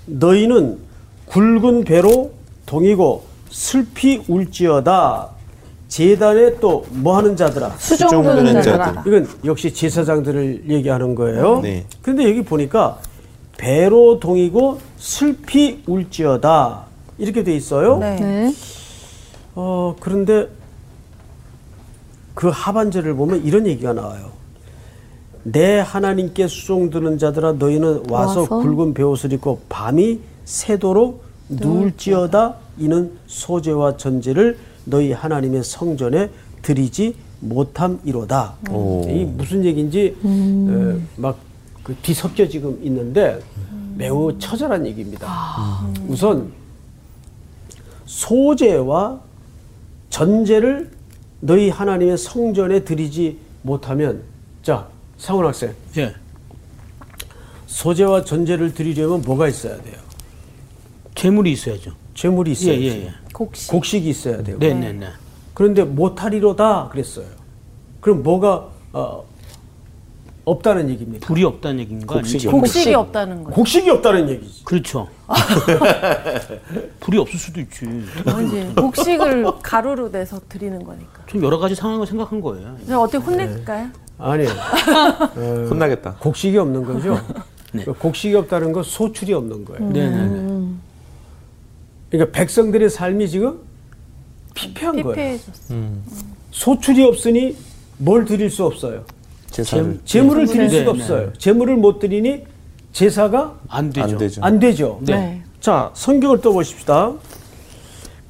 [0.05, 0.77] 너희는
[1.27, 2.31] 굵은 배로
[2.65, 5.29] 동이고 슬피 울지어다.
[5.91, 7.75] 재단에 또 뭐 하는 자들아?
[7.77, 8.61] 수종 자들아.
[8.61, 9.01] 자들.
[9.05, 11.59] 이건 역시 제사장들을 얘기하는 거예요.
[11.59, 11.85] 네.
[12.01, 12.97] 그런데 여기 보니까
[13.57, 16.85] 배로 동이고 슬피 울지어다.
[17.17, 17.97] 이렇게 돼 있어요.
[17.97, 18.15] 네.
[18.15, 18.53] 네.
[19.53, 20.47] 어, 그런데
[22.35, 24.31] 그 하반절을 보면 이런 얘기가 나와요.
[25.43, 33.97] 내 하나님께 수종드는 자들아 너희는 와서, 와서 굵은 베옷을 입고 밤이 새도록 누울지어다 이는 소재와
[33.97, 36.29] 전제를 너희 하나님의 성전에
[36.61, 38.55] 드리지 못함이로다.
[38.69, 39.03] 오.
[39.09, 40.15] 이 무슨 얘기인지
[41.17, 43.39] 막그 뒤섞여 지금 있는데
[43.95, 45.81] 매우 처절한 얘기입니다.
[46.07, 46.51] 우선
[48.05, 49.19] 소재와
[50.09, 50.91] 전제를
[51.39, 54.21] 너희 하나님의 성전에 드리지 못하면
[54.61, 56.13] 자 상훈 학생 예.
[57.67, 59.95] 소재와 전제를 드리려면 뭐가 있어야 돼요?
[61.15, 61.93] 재물이 있어야죠.
[62.15, 62.83] 재물이 예, 있어야지.
[62.83, 63.13] 예, 예.
[63.41, 63.71] 곡식.
[63.71, 64.57] 곡식이 있어야 돼요.
[64.59, 65.07] 네, 네, 네.
[65.55, 67.25] 그런데 못하리로다 그랬어요.
[67.99, 69.23] 그럼 뭐가 어,
[70.45, 71.25] 없다는 얘기입니까?
[71.25, 72.15] 불이 없다는 얘기인가?
[72.15, 72.93] 곡식이 곡식이?
[72.93, 73.55] 없다는 거죠.
[73.55, 74.63] 곡식이 없다는 얘기지.
[74.63, 75.07] 그렇죠.
[76.99, 77.85] 불이 없을 수도 있지.
[78.25, 81.25] 뭔지 곡식을 가루로 내서 드리는 거니까.
[81.25, 82.75] 좀 여러 가지 상황을 생각한 거예요.
[82.99, 83.89] 어떻게 혼낼까요?
[84.19, 84.45] 아니
[85.69, 86.15] 혼나겠다.
[86.19, 87.19] 곡식이 없는 거죠.
[87.73, 87.85] 네.
[87.85, 89.89] 그 곡식이 없다는 건 소출이 없는 거예요.
[89.89, 90.60] 네, 네, 네.
[92.11, 93.59] 그러니까 백성들의 삶이 지금
[94.53, 95.15] 피폐한 거예요.
[95.15, 95.73] 피폐해졌어.
[96.51, 97.55] 소출이 없으니
[97.97, 99.05] 뭘 드릴 수 없어요.
[99.49, 100.99] 제사를 재 물을 드릴 네, 수가 네.
[100.99, 101.33] 없어요.
[101.33, 102.43] 재물을 못 드리니
[102.91, 104.03] 제사가 안 되죠.
[104.03, 104.41] 안 되죠.
[104.43, 104.99] 안 되죠.
[105.01, 105.41] 네.
[105.61, 107.13] 자, 성경을 또 보십시다.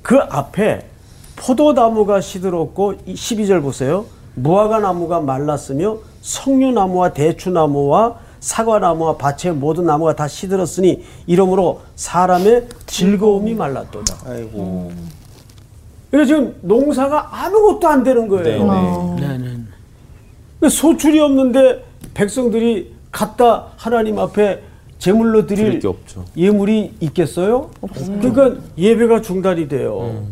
[0.03, 0.85] 그 앞에
[1.35, 4.05] 포도나무가 시들었고 12절 보세요.
[4.35, 14.29] 무화과 나무가 말랐으며 석류나무와 대추나무와 사과나무와 밭의 모든 나무가 다 시들었으니 이러므로 사람의 즐거움이 말랐도다.
[14.29, 14.91] 아이고.
[16.09, 19.15] 그러니까 지금 농사가 아무것도 안 되는 거예요.
[19.17, 19.37] 네, 네.
[19.37, 19.57] 네, 네.
[20.59, 24.63] 그 소출이 없는데 백성들이 갖다 하나님 앞에
[24.97, 26.25] 제물로 드릴 드릴 게 없죠.
[26.35, 27.71] 예물이 있겠어요?
[28.21, 30.25] 그러니까 예배가 중단이 돼요.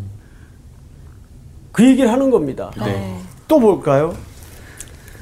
[1.71, 2.71] 그 얘기를 하는 겁니다.
[2.77, 3.19] 네.
[3.47, 4.15] 또 볼까요?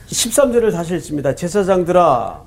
[0.08, 1.36] 13절을 다시 읽습니다.
[1.36, 2.47] 제사장들아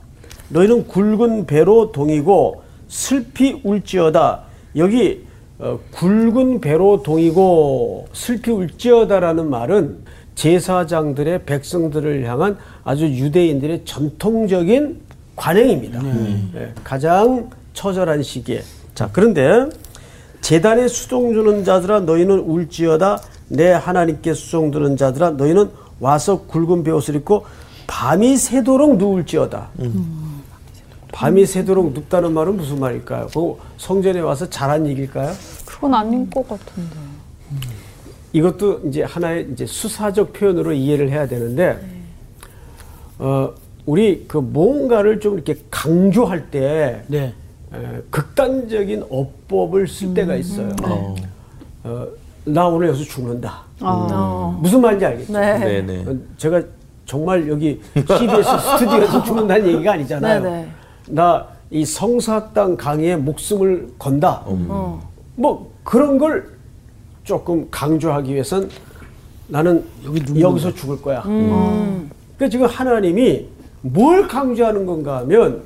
[0.50, 4.42] 너희는 굵은 배로 동이고 슬피 울지어다.
[4.76, 5.24] 여기
[5.58, 9.98] 어, 굵은 배로 동이고 슬피 울지어다라는 말은
[10.34, 15.00] 제사장들의 백성들을 향한 아주 유대인들의 전통적인
[15.36, 16.00] 관행입니다.
[16.56, 18.62] 예, 가장 처절한 시기에.
[18.94, 19.68] 자, 그런데
[20.40, 27.16] 재단에 수종 주는 자들아 너희는 울지어다 내 하나님께 수종 드는 자들아 너희는 와서 굵은 베옷을
[27.16, 27.44] 입고
[27.86, 29.68] 밤이 새도록 누울지어다.
[31.12, 33.28] 밤이 새도록 눕다는 말은 무슨 말일까요?
[33.32, 35.32] 그 성전에 와서 잘한 얘기일까요?
[35.66, 36.96] 그건 아닌 것 같은데.
[38.32, 41.78] 이것도 이제 하나의 이제 수사적 표현으로 이해를 해야 되는데,
[43.18, 43.52] 어,
[43.86, 47.34] 우리 그 뭔가를 좀 이렇게 강조할 때, 네.
[47.74, 50.70] 에, 극단적인 어법을 쓸 때가 있어요.
[50.84, 51.14] 어.
[51.84, 52.06] 어,
[52.44, 53.62] 나 오늘 여기서 죽는다.
[53.80, 54.58] 어.
[54.62, 55.32] 무슨 말인지 알겠죠?
[55.32, 55.58] 네.
[55.58, 56.04] 네, 네.
[56.06, 56.62] 어, 제가
[57.04, 60.79] 정말 여기 CBS 스튜디오에서 죽는다는 얘기가 아니잖아요.
[61.10, 64.42] 나 이 성사학당 강의에 목숨을 건다.
[64.44, 65.08] 어.
[65.36, 66.58] 뭐 그런 걸
[67.22, 68.68] 조금 강조하기 위해선
[69.46, 71.22] 나는 여기 여기 서 죽을 거야.
[71.26, 72.10] 음.
[72.36, 73.46] 그러니까 지금 하나님이
[73.82, 75.62] 뭘 강조하는 건가 하면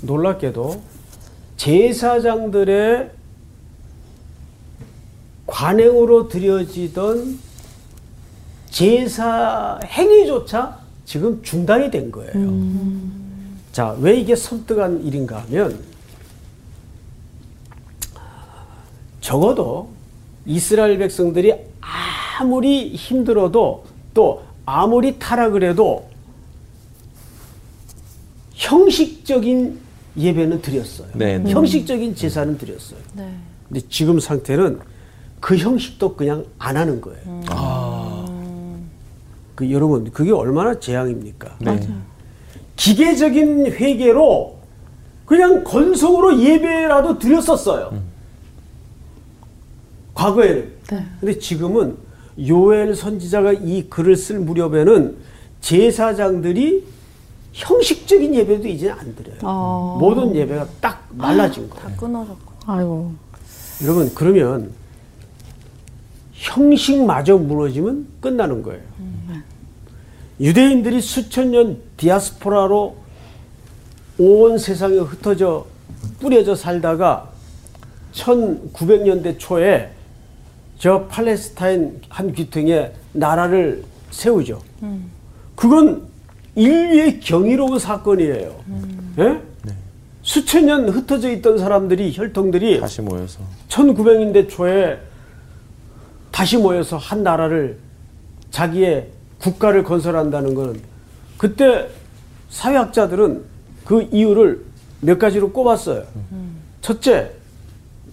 [0.00, 0.80] 놀랍게도
[1.58, 3.10] 제사장들의
[5.46, 7.38] 관행으로 드려지던
[8.70, 12.32] 제사 행위조차 지금 중단이 된 거예요.
[13.72, 15.80] 자, 왜 이게 섬뜩한 일인가 하면
[19.22, 19.88] 적어도
[20.44, 26.08] 이스라엘 백성들이 아무리 힘들어도 또 아무리 타락을 해도
[28.52, 29.80] 형식적인
[30.18, 31.08] 예배는 드렸어요.
[31.14, 31.50] 네, 네.
[31.50, 32.98] 형식적인 제사는 드렸어요.
[33.14, 33.34] 네.
[33.68, 34.80] 근데 지금 상태는
[35.40, 37.22] 그 형식도 그냥 안 하는 거예요.
[37.26, 38.90] 음.
[39.54, 41.56] 그 여러분 그게 얼마나 재앙입니까?
[41.60, 41.88] 네.
[42.76, 44.56] 기계적인 회개로
[45.26, 47.92] 그냥 건성으로 예배라도 드렸었어요.
[50.14, 50.72] 과거에는
[51.20, 51.96] 근데 지금은
[52.38, 55.16] 요엘 선지자가 이 글을 쓸 무렵에는
[55.60, 56.84] 제사장들이
[57.52, 59.38] 형식적인 예배도 이제 안 드려요.
[59.42, 59.96] 어.
[60.00, 61.96] 모든 예배가 딱 말라진 다 거예요.
[61.96, 62.52] 끊어졌고.
[62.66, 63.12] 아이고.
[63.82, 64.72] 여러분 그러면
[66.32, 68.82] 형식마저 무너지면 끝나는 거예요.
[70.42, 72.96] 유대인들이 수천 년 디아스포라로
[74.18, 75.66] 온 세상에 흩어져
[76.18, 77.30] 뿌려져 살다가
[78.12, 79.90] 1900년대 초에
[80.78, 84.60] 저 팔레스타인 한 귀퉁에 나라를 세우죠.
[85.54, 86.08] 그건
[86.56, 88.64] 인류의 경이로운 사건이에요.
[89.20, 89.40] 예?
[90.22, 94.98] 수천 년 흩어져 있던 사람들이 혈통들이 다시 모여서 1900년대 초에
[96.32, 97.78] 다시 모여서 한 나라를
[98.50, 99.08] 자기의
[99.42, 100.80] 국가를 건설한다는 것은
[101.36, 101.88] 그때
[102.50, 103.42] 사회학자들은
[103.84, 104.64] 그 이유를
[105.00, 106.04] 몇 가지로 꼽았어요.
[106.80, 107.32] 첫째,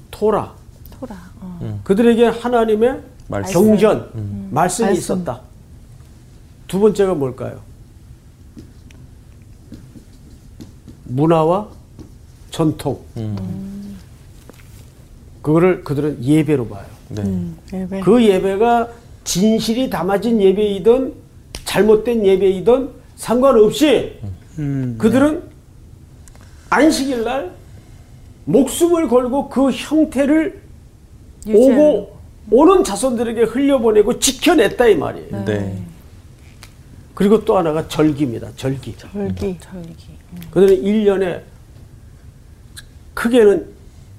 [0.10, 0.54] 토라.
[1.00, 1.16] 토라.
[1.40, 1.82] 어.
[1.84, 3.54] 그들에게 하나님의 말씀.
[3.62, 4.92] 경전, 말씀이 말씀.
[4.92, 5.42] 있었다.
[6.68, 7.60] 두 번째가 뭘까요?
[11.06, 11.68] 문화와
[12.50, 13.02] 전통.
[15.42, 16.86] 그거를 그들은 예배로 봐요.
[17.10, 17.52] 네.
[17.74, 18.00] 예배.
[18.02, 18.90] 그 예배가
[19.30, 21.14] 진실이 담아진 예배이든
[21.64, 24.18] 잘못된 예배이든 상관없이
[24.98, 25.44] 그들은
[26.72, 27.52] 안식일 날
[28.46, 30.60] 목숨을 걸고 그 형태를
[31.46, 32.18] 유지하는 오고
[32.50, 35.46] 오는 자손들에게 흘려보내고 지켜냈다 이 말이에요.
[35.46, 35.78] 네.
[37.14, 38.50] 그리고 또 하나가 절기입니다.
[38.56, 38.96] 절기.
[38.98, 39.60] 절기.
[39.60, 40.08] 절기.
[40.50, 41.42] 그들은 1년에
[43.14, 43.68] 크게는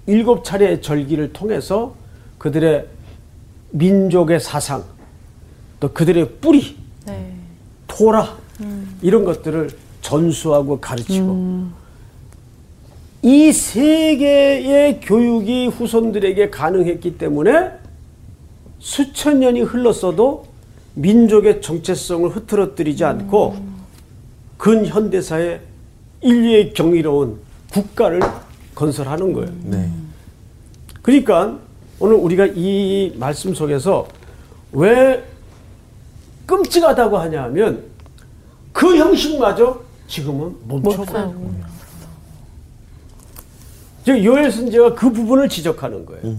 [0.07, 1.97] 일곱 차례의 절기를 통해서
[2.39, 2.87] 그들의
[3.71, 4.85] 민족의 사상,
[5.81, 7.33] 또 그들의 뿌리, 네.
[7.87, 8.39] 토라
[9.03, 9.71] 이런 것들을
[10.03, 11.69] 전수하고 가르치고
[13.23, 17.73] 이세 개의 교육이 후손들에게 가능했기 때문에
[18.79, 20.47] 수천 년이 흘렀어도
[20.95, 23.57] 민족의 정체성을 흐트러뜨리지 않고
[24.57, 25.61] 근현대사의
[26.23, 27.39] 인류의 경이로운
[27.73, 28.21] 국가를
[28.75, 29.51] 건설하는 거예요.
[29.65, 29.91] 네.
[31.03, 31.59] 그러니까
[31.99, 34.09] 오늘 우리가 이 말씀 속에서
[34.73, 35.23] 왜
[36.51, 37.85] 끔찍하다고 하냐면
[38.73, 41.55] 그 형식마저 지금은 멈춰버리고
[44.05, 46.37] 즉 요엘 선지가 그 부분을 지적하는 거예요.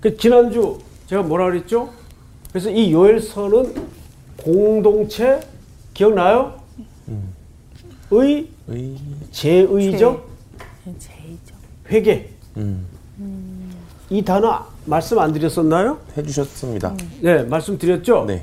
[0.00, 1.90] 그 지난주 제가 뭐라 그랬죠?
[2.50, 3.74] 그래서 이 요엘서는
[4.38, 5.40] 공동체
[5.94, 6.60] 기억나요?
[8.10, 8.98] 의 의.
[9.30, 10.28] 제의적
[10.98, 11.54] 제이죠.
[11.88, 12.84] 회개 음.
[14.10, 15.98] 이 단어 말씀 안 드렸었나요?
[16.16, 16.96] 해주셨습니다.
[17.20, 18.24] 네, 말씀 드렸죠?
[18.26, 18.42] 네.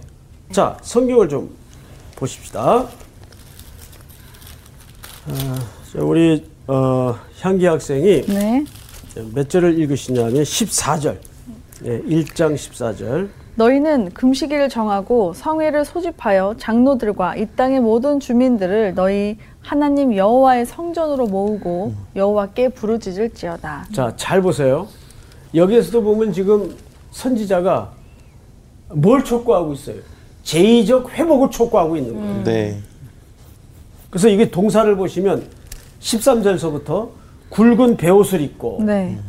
[0.51, 1.55] 자, 성경을 좀
[2.15, 2.87] 보십시다.
[5.27, 5.55] 아,
[5.93, 8.65] 자, 우리 어, 향기 학생이 네.
[9.33, 11.17] 몇 절을 읽으시냐면 14절.
[11.81, 13.29] 네, 1장 14절.
[13.55, 21.93] 너희는 금식일을 정하고 성회를 소집하여 장로들과 이 땅의 모든 주민들을 너희 하나님 여호와의 성전으로 모으고
[22.15, 23.87] 여호와께 부르짖을지어다.
[23.93, 24.87] 자, 잘 보세요.
[25.53, 26.75] 여기에서도 보면 지금
[27.11, 27.91] 선지자가
[28.93, 29.97] 뭘 촉구하고 있어요?
[30.49, 32.43] 제의적 회복을 촉구하고 있는 거예요.
[32.43, 32.79] 네.
[34.09, 35.47] 그래서 이게 동사를 보시면
[35.99, 37.09] 13절서부터
[37.49, 39.19] 굵은 베옷을 입고 네.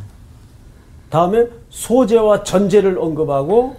[1.11, 3.75] 다음에 소재와 전제를 언급하고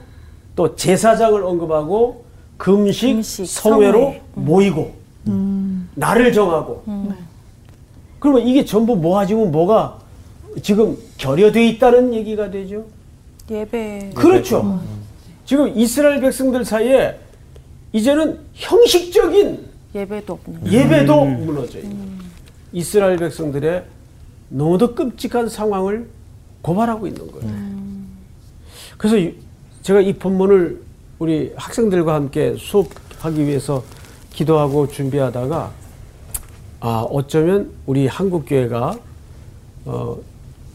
[0.54, 2.24] 또 제사장을 언급하고
[2.58, 4.22] 금식, 금식, 성회로 성회.
[4.34, 4.92] 모이고
[5.96, 6.84] 날을 정하고
[8.20, 9.98] 그러면 이게 전부 모아지면 뭐가
[10.62, 12.84] 지금 결여돼 있다는 얘기가 되죠.
[13.50, 14.12] 예배.
[14.14, 14.80] 그렇죠.
[15.44, 17.18] 지금 이스라엘 백성들 사이에
[17.92, 20.72] 이제는 형식적인 예배도 없는.
[20.72, 22.18] 예배도 무너져 있는
[22.72, 23.84] 이스라엘 백성들의
[24.48, 26.08] 너무도 끔찍한 상황을
[26.62, 27.52] 고발하고 있는 거예요.
[28.96, 29.34] 그래서 이-
[29.82, 30.80] 제가 이 본문을
[31.18, 33.82] 우리 학생들과 함께 수업하기 위해서
[34.32, 35.72] 기도하고 준비하다가
[36.80, 38.98] 아 어쩌면 우리 한국 교회가
[39.84, 40.16] 어,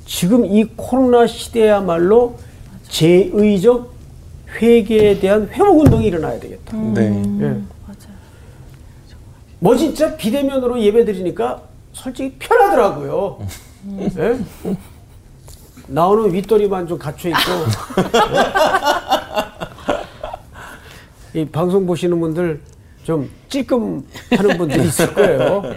[0.05, 2.37] 지금 이 코로나 시대야말로
[2.89, 3.91] 제의적
[4.55, 6.77] 회개에 대한 회복 운동이 일어나야 되겠다.
[6.77, 7.01] 네.
[7.41, 7.45] 예.
[7.45, 8.17] 맞아요.
[9.59, 11.61] 뭐 진짜 비대면으로 예배 드리니까
[11.93, 13.39] 솔직히 편하더라고요.
[14.17, 14.39] 예?
[15.87, 17.39] 나오는 윗도리만 좀 갖춰 있고.
[21.33, 21.41] 예?
[21.41, 22.61] 이 방송 보시는 분들
[23.03, 25.39] 좀 찔끔 하는 분들이 있을 거예요.
[25.63, 25.73] 어,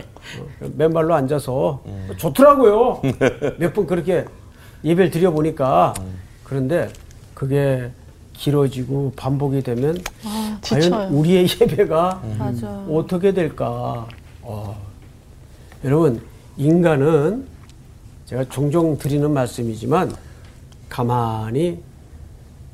[0.76, 1.82] 맨발로 앉아서
[2.16, 3.02] 좋더라고요.
[3.58, 4.24] 몇번 그렇게
[4.84, 5.94] 예배를 드려 보니까
[6.44, 6.88] 그런데
[7.34, 7.90] 그게
[8.40, 11.08] 길어지고 반복이 되면 과연 지쳐요.
[11.10, 12.68] 우리의 예배가 맞아.
[12.88, 14.08] 어떻게 될까?
[14.40, 14.76] 어.
[15.84, 16.22] 여러분,
[16.56, 17.46] 인간은
[18.24, 20.14] 제가 종종 드리는 말씀이지만
[20.88, 21.82] 가만히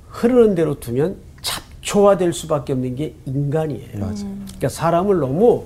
[0.09, 3.91] 흐르는 대로 두면 잡초화될 수밖에 없는 게 인간이에요.
[3.91, 5.65] 그러니까 사람을 너무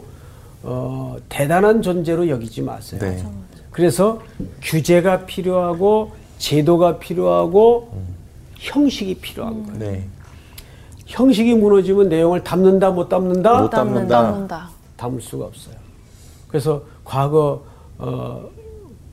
[0.62, 3.00] 어, 대단한 존재로 여기지 마세요.
[3.00, 3.22] 네.
[3.70, 4.22] 그래서
[4.62, 7.92] 규제가 필요하고 제도가 필요하고
[8.60, 9.78] 형식이 필요한 거예요.
[9.78, 10.04] 네.
[11.06, 14.22] 형식이 무너지면 내용을 담는다 못 담는다 못 담는다.
[14.22, 14.70] 담는다.
[14.96, 15.74] 담을 수가 없어요.
[16.46, 17.64] 그래서 과거
[17.98, 18.48] 어,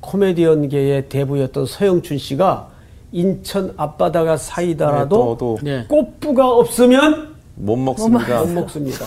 [0.02, 2.70] 코미디언계의 대부였던 서영춘 씨가
[3.14, 5.86] 인천 앞바다가 사이다라도 또, 또 네.
[5.88, 8.42] 꽃부가 없으면 못 먹습니다.
[8.44, 9.06] 못 먹습니다.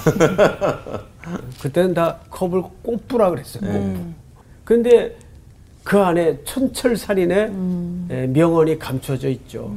[1.62, 3.94] 그때는 다 컵을 꽃부라 그랬어요.
[4.64, 5.16] 그런데
[5.85, 7.53] 그 안에 천철살인의
[8.11, 9.72] 에, 명언이 감춰져 있죠.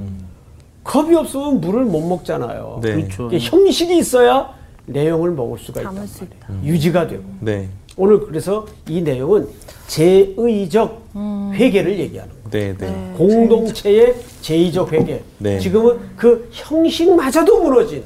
[0.83, 2.79] 컵이 없으면 물을 못 먹잖아요.
[2.81, 2.95] 네.
[2.95, 3.27] 그렇죠.
[3.27, 4.53] 이게 형식이 있어야
[4.85, 6.05] 내용을 먹을 수가 말이에요.
[6.07, 6.47] 수 있다.
[6.63, 7.23] 유지가 되고.
[7.39, 7.69] 네.
[7.95, 9.47] 오늘 그래서 이 내용은
[9.87, 11.09] 제의적
[11.53, 12.75] 회개를 얘기하는 거예요.
[12.77, 13.13] 네, 네.
[13.15, 15.21] 공동체의 제의적 회개.
[15.37, 15.59] 네.
[15.59, 18.03] 지금은 그 형식마저도 무너진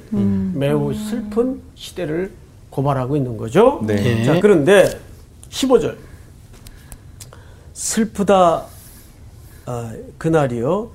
[0.54, 2.32] 매우 슬픈 시대를
[2.70, 3.80] 고발하고 있는 거죠.
[3.84, 3.96] 네.
[3.96, 4.24] 네.
[4.24, 5.00] 자, 그런데
[5.50, 5.96] 15절.
[7.74, 8.66] 슬프다
[9.66, 10.90] 아, 그날이요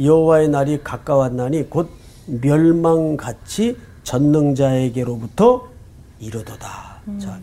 [0.00, 1.90] 여호와의 날이 가까웠나니 곧
[2.26, 5.68] 멸망같이 전능자에게로부터
[6.20, 7.00] 이르도다.
[7.18, 7.40] 자,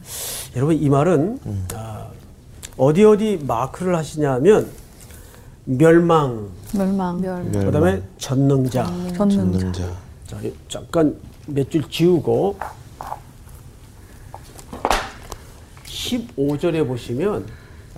[0.56, 1.40] 여러분 이 말은
[1.76, 2.08] 아,
[2.78, 4.70] 어디 어디 마크를 하시냐면
[5.66, 7.52] 멸망, 멸망.
[7.52, 8.86] 그다음에 전능자.
[9.16, 9.28] 전능자.
[9.52, 9.84] 전능자.
[10.26, 11.16] 자, 잠깐
[11.48, 12.56] 몇 줄 지우고
[15.86, 17.46] 15절에 보시면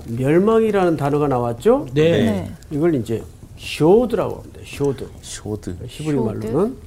[0.08, 1.86] 멸망이라는 단어가 나왔죠?
[1.94, 2.12] 네.
[2.12, 2.52] 네.
[2.72, 3.24] 이걸 이제
[3.62, 4.60] שד라고 합니다.
[4.66, 5.08] שד.
[5.22, 5.78] שד.
[5.86, 6.78] 히브리 말로는.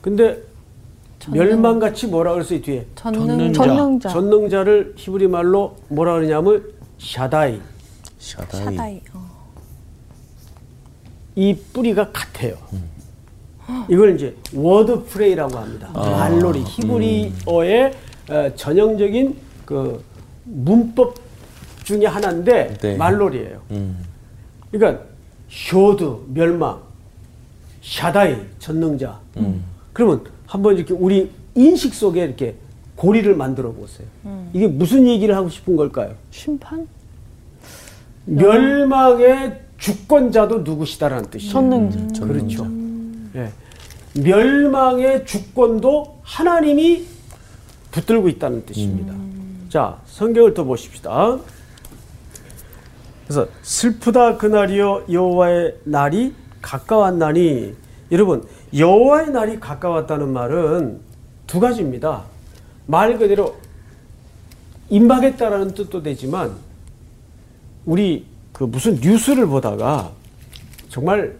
[0.00, 0.42] 근데
[1.30, 2.86] 멸망같이 뭐라 그랬어요, 뒤에?
[2.96, 3.64] 전능 전능자.
[3.64, 4.08] 전능자.
[4.08, 6.64] 전능자 를 히브리 말로 뭐라 그러냐면
[6.98, 7.60] שדי.
[8.18, 8.64] שדי.
[8.64, 9.00] שדי.
[9.14, 9.30] 어.
[11.36, 12.56] 이 뿌리가 같아요.
[13.88, 15.90] 이걸 이제 word play라고 합니다.
[15.94, 17.92] 말놀이 히브리어의
[18.30, 20.02] 어, 전형적인 그
[20.42, 21.14] 문법
[21.84, 22.96] 중에 하나인데 네.
[22.96, 23.60] 말놀이에요.
[23.70, 24.04] 음.
[24.72, 25.04] 그러니까
[25.50, 26.80] שד 멸망,
[27.82, 29.18] שדי 전능자.
[29.92, 32.54] 그러면 한번 이렇게 우리 인식 속에 이렇게
[32.96, 34.06] 고리를 만들어 보세요.
[34.52, 36.14] 이게 무슨 얘기를 하고 싶은 걸까요?
[36.30, 36.86] 심판?
[38.26, 41.52] 멸망의 주권자도 누구시다라는 뜻이에요.
[41.52, 42.26] 전능자.
[42.26, 42.66] 그렇죠.
[43.34, 43.50] 예.
[44.22, 47.04] 멸망의 주권도 하나님이
[47.90, 49.14] 붙들고 있다는 뜻입니다.
[49.68, 51.38] 자, 성경을 또 보십시다.
[53.30, 57.76] 그래서 슬프다 그날이요 여호와의 날이 가까웠나니
[58.10, 58.44] 여러분
[58.76, 60.98] 여호와의 날이 가까웠다는 말은
[61.46, 62.24] 두 가지입니다.
[62.86, 63.54] 말 그대로
[64.88, 66.56] 임박했다라는 뜻도 되지만
[67.86, 70.10] 우리 그 무슨 뉴스를 보다가
[70.88, 71.36] 정말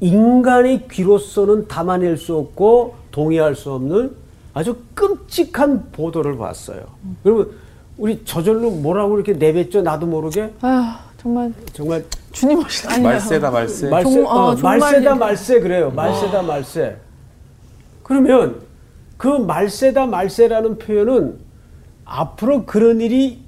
[0.00, 4.16] 인간의 귀로서는 담아낼 수 없고 동의할 수 없는
[4.52, 6.82] 아주 끔찍한 보도를 봤어요.
[7.24, 7.56] 여러분
[7.96, 9.82] 우리 저절로 뭐라고 이렇게 내뱉죠?
[9.82, 12.98] 나도 모르게 아 정말 정말 주님 오시다.
[12.98, 13.88] 말세다 말세.
[13.88, 15.14] 말세, 정- 어, 어, 정말 말세다.
[15.14, 15.90] 말세 그래요.
[15.92, 16.96] 말세다 말세.
[18.02, 18.60] 그러면
[19.16, 21.38] 그 말세다 말세라는 표현은
[22.04, 23.42] 앞으로 그런 일이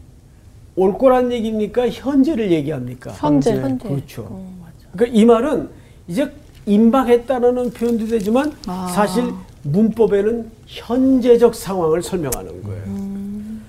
[0.77, 1.89] 올 거란 얘기입니까?
[1.89, 3.11] 현재를 얘기합니까?
[3.13, 3.57] 현재.
[3.57, 3.89] 현재.
[3.89, 4.23] 그렇죠.
[4.31, 4.89] 어, 맞아.
[4.93, 5.69] 그러니까 이 말은
[6.07, 6.31] 이제
[6.67, 8.87] 임박했다는 표현도 되지만 아.
[8.95, 9.25] 사실
[9.65, 12.83] 문법에는 현재적 상황을 설명하는 거예요.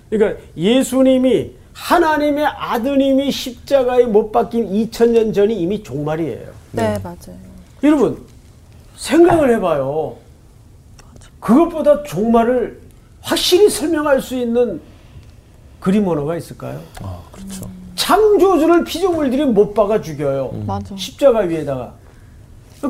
[0.09, 6.47] 그러니까 예수님이 하나님의 아드님이 십자가에 못 박힌 2000년 전이 이미 종말이에요.
[6.71, 7.37] 네, 맞아요.
[7.83, 8.23] 여러분
[8.95, 10.15] 생각을 해봐요.
[11.39, 12.81] 그것보다 종말을
[13.21, 14.81] 확실히 설명할 수 있는
[15.79, 16.81] 그림 언어가 있을까요?
[17.01, 17.69] 아, 그렇죠.
[17.95, 20.63] 창조주를 피조물들이 못 박아 죽여요.
[20.65, 20.95] 맞아.
[20.95, 21.93] 십자가 위에다가.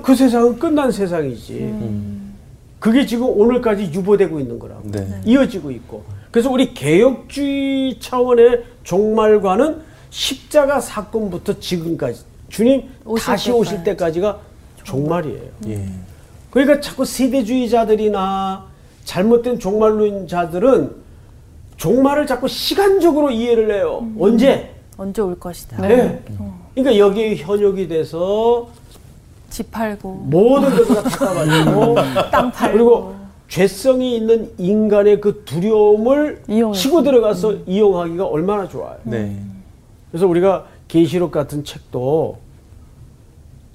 [0.04, 1.74] 그 세상은 끝난 세상이지.
[2.80, 4.90] 그게 지금 오늘까지 유보되고 있는 거라고.
[4.92, 5.22] 네.
[5.26, 6.04] 이어지고 있고.
[6.38, 9.82] 그래서 우리 개혁주의 차원의 종말과는
[10.12, 14.20] 십자가 사건부터 지금까지 주님 오실 다시 오실 때까지.
[14.22, 14.40] 때까지가
[14.84, 15.42] 종말이에요.
[15.70, 15.90] 예.
[16.52, 18.68] 그러니까 자꾸 세대주의자들이나
[19.04, 20.92] 잘못된 종말론자들은
[21.78, 24.08] 종말을 자꾸 시간적으로 이해를 해요.
[24.20, 24.76] 언제?
[24.96, 25.82] 언제 올 것이다.
[25.82, 26.24] 네.
[26.76, 28.70] 그러니까 여기에 현혹이 돼서
[29.50, 31.96] 집 팔고 모든 것을 다 닦아가지고
[32.30, 33.16] 땅 팔고 그리고
[33.48, 36.42] 죄성이 있는 인간의 그 두려움을.
[36.74, 38.98] 치고 들어가서 이용하기가 얼마나 좋아요.
[39.04, 39.36] 네.
[40.12, 42.38] 그래서 우리가 계시록 같은 책도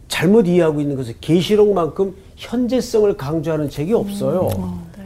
[0.09, 4.51] 잘못 이해하고 있는 것은 계시록만큼 현재성을 강조하는 책이 없어요.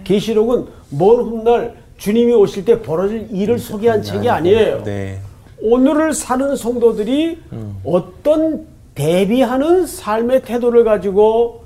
[0.04, 4.82] 계시록은 먼 훗날 주님이 오실 때 벌어질 일을 소개한 책이 아니에요.
[4.84, 5.18] 네.
[5.62, 7.38] 오늘을 사는 성도들이
[7.84, 11.65] 어떤 대비하는 삶의 태도를 가지고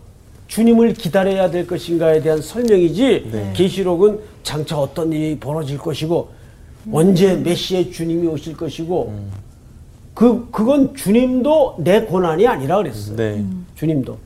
[0.51, 6.29] 주님을 기다려야 될 것인가에 대한 설명이지 계시록은 장차 어떤 일이 벌어질 것이고
[6.93, 9.15] 언제 메시의 주님이 오실 것이고
[10.13, 13.15] 그 그건 주님도 내 고난이 아니라 그랬어요.
[13.15, 13.45] 네.
[13.77, 14.19] 주님도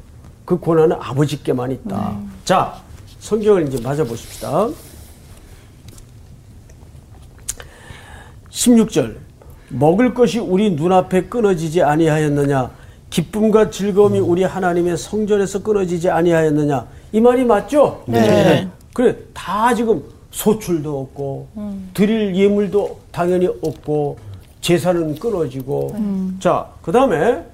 [0.47, 2.18] 그 고난은 아버지께만 있다.
[2.47, 2.83] 자,
[3.20, 4.70] 성경을 이제 맞아 보십시다.
[8.49, 9.16] 16절
[9.68, 12.70] 먹을 것이 우리 눈앞에 끊어지지 아니하였느냐
[13.14, 18.02] 기쁨과 즐거움이 우리 하나님의 성전에서 끊어지지 아니하였느냐 이 말이 맞죠?
[18.06, 18.66] 네.
[18.92, 20.02] 그래 다 지금
[20.32, 21.46] 소출도 없고
[21.94, 24.18] 드릴 예물도 당연히 없고
[24.60, 25.94] 제사는 끊어지고
[26.40, 27.44] 자 그다음에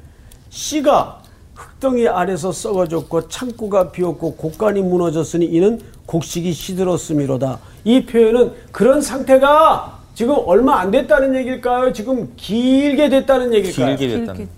[0.49, 1.21] 씨가
[1.55, 7.59] 흙덩이 아래서 썩어졌고 창고가 비었고 곡간이 무너졌으니 이는 곡식이 시들었음이로다.
[7.85, 11.93] 이 표현은 그런 상태가 지금 얼마 안 됐다는 얘기일까요?
[11.93, 13.97] 지금 길게 됐다는 얘기일까요?
[13.97, 14.49] 길게 됐다는.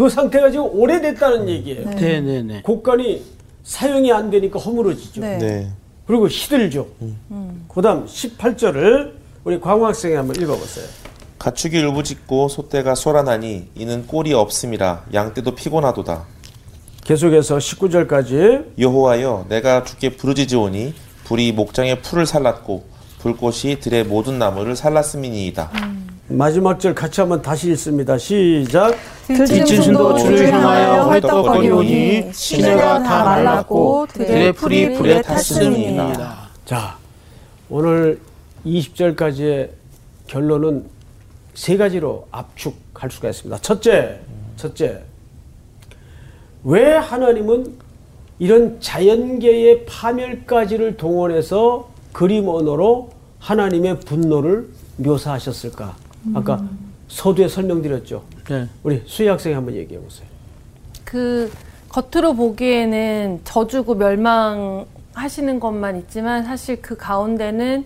[0.00, 1.90] 그 상태가 지금 오래됐다는 얘기예요.
[1.90, 2.62] 네, 네, 네.
[2.62, 3.22] 곡간이
[3.64, 5.20] 사용이 안 되니까 허물어지죠.
[5.20, 5.36] 네.
[5.36, 5.70] 네.
[6.06, 6.86] 그리고 시들죠.
[7.68, 9.12] 그다음 18절을
[9.44, 10.86] 우리 광호 학생이 한번 읽어보세요.
[11.38, 16.24] 가축이 울부짖고 소떼가 쏘라나니 이는 꼴이 없음이라 양떼도 피곤하도다.
[17.04, 20.94] 계속해서 19절까지 여호와여 내가 주께 부르짖으오니
[21.24, 22.84] 불이 목장의 풀을 살랐고
[23.18, 25.70] 불꽃이 들의 모든 나무를 살랐음이니이다.
[26.30, 28.16] 마지막 절 같이 한번 다시 읽습니다.
[28.16, 28.96] 시작.
[29.26, 35.22] 들짐승도 주를 향하여 헐떡거리오니 시내가 다 말랐고 들의 풀이 불에.
[35.22, 36.38] 탔음이니이다.
[36.64, 36.96] 자,
[37.68, 38.20] 오늘
[38.64, 39.70] 20절까지의
[40.28, 40.84] 결론은
[41.54, 43.58] 세 가지로 압축할 수가 있습니다.
[43.60, 44.20] 첫째,
[44.56, 45.02] 첫째.
[46.62, 47.74] 왜 하나님은
[48.38, 53.10] 이런 자연계의 파멸까지를 동원해서 그림 언어로
[53.40, 54.68] 하나님의 분노를
[54.98, 55.96] 묘사하셨을까?
[56.34, 56.64] 아까
[57.08, 58.22] 서두에 설명드렸죠.
[58.48, 58.68] 네.
[58.82, 60.26] 우리 수희 학생이 한번 얘기해 보세요.
[61.04, 61.50] 그
[61.88, 67.84] 겉으로 보기에는 저주고 멸망하시는 것만 있지만 사실 그 가운데는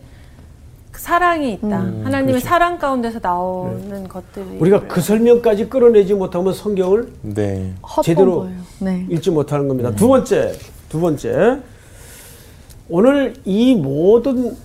[0.90, 1.76] 그 사랑이 있다.
[1.76, 7.72] 하나님의 사랑 가운데서 나오는 것들이 우리가 그 설명까지 끌어내지 못하면 성경을 네.
[8.04, 8.48] 제대로.
[8.78, 9.06] 네.
[9.10, 9.90] 읽지 못하는 겁니다.
[9.90, 10.52] 두 번째,
[10.88, 11.60] 두 번째.
[12.88, 14.56] 오늘 이 모든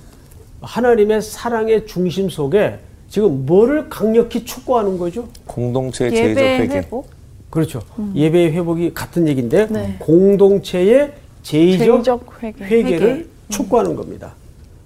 [0.61, 2.79] 하나님의 사랑의 중심 속에
[3.09, 5.27] 지금 뭐를 강력히 촉구하는 거죠?
[5.47, 6.75] 공동체 제적 예배 회개.
[6.77, 7.09] 회복.
[7.49, 7.81] 그렇죠.
[8.13, 9.95] 예배의 회복이 같은 얘기인데 네.
[9.99, 12.63] 공동체의 제의적, 제의적 회개.
[12.63, 13.27] 회개를 회개.
[13.49, 14.33] 촉구하는 겁니다.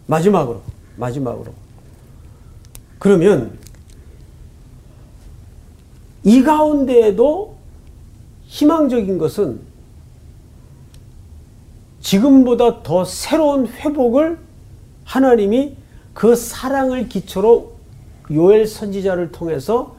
[0.07, 0.61] 마지막으로,
[0.95, 1.51] 마지막으로.
[2.97, 3.57] 그러면
[6.23, 7.57] 이 가운데에도
[8.45, 9.59] 희망적인 것은
[11.99, 14.37] 지금보다 더 새로운 회복을
[15.03, 15.75] 하나님이
[16.13, 17.72] 그 사랑을 기초로
[18.31, 19.95] 요엘 선지자를 통해서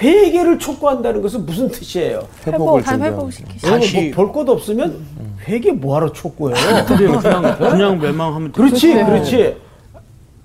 [0.00, 2.26] 회개를 촉구한다는 것은 무슨 뜻이에요?
[2.46, 3.66] 회복을 회복시키시.
[3.66, 5.02] 여러분 뭐볼 것 없으면
[5.46, 6.56] 회개 뭐하러 촉구해요?
[6.86, 8.52] 그냥, 그냥 멸망하면.
[8.52, 9.56] 그렇지, 그렇지.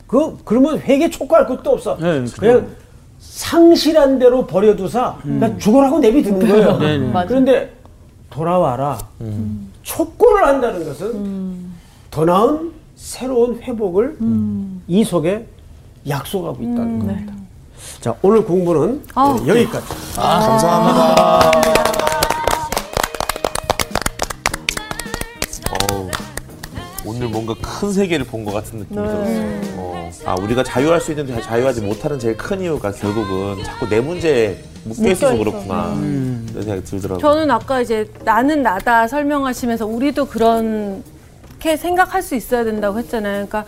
[0.07, 1.97] 그 그러면 회개 촉구할 것도 없어.
[1.97, 2.67] 네, 그냥
[3.19, 6.77] 상실한 대로 버려두사 그냥 죽으라고 내비두는 거예요.
[6.77, 7.25] 네, 네.
[7.27, 7.73] 그런데
[8.29, 8.99] 돌아와라.
[9.81, 11.73] 촉구를 한다는 것은
[12.09, 14.17] 더 나은 새로운 회복을
[14.87, 15.47] 이 속에
[16.07, 17.33] 약속하고 있다는 겁니다.
[18.01, 19.37] 자, 오늘 공부는 아.
[19.41, 19.85] 네, 여기까지.
[20.17, 21.51] 아, 감사합니다.
[25.91, 26.09] 어우,
[27.05, 29.61] 오늘 뭔가 큰 세계를 본 것 같은 느낌이 들었어요.
[29.77, 34.57] 어, 아, 우리가 자유할 수 있는데 자유하지 못하는 제일 큰 이유가 결국은 자꾸 내 문제에
[34.83, 35.93] 묶여 있어서 그렇구나.
[35.95, 37.19] 이런 생각이 들더라고요.
[37.19, 43.47] 저는 아까 이제 나는 나다 설명하시면서 우리도 그렇게 생각할 수 있어야 된다고 했잖아요.
[43.47, 43.65] 그러니까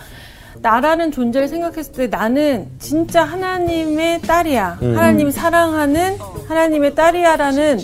[0.62, 4.78] 나라는 존재를 생각했을 때 나는 진짜 하나님의 딸이야.
[4.82, 7.80] 하나님이 사랑하는 하나님의 딸이야라는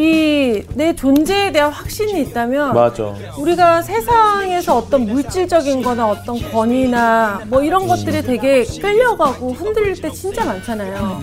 [0.00, 3.14] 이 내 존재에 대한 확신이 있다면 맞아.
[3.38, 10.44] 우리가 세상에서 어떤 물질적인 거나 어떤 권위나 뭐 이런 것들이 되게 끌려가고 흔들릴 때 진짜
[10.44, 11.20] 많잖아요.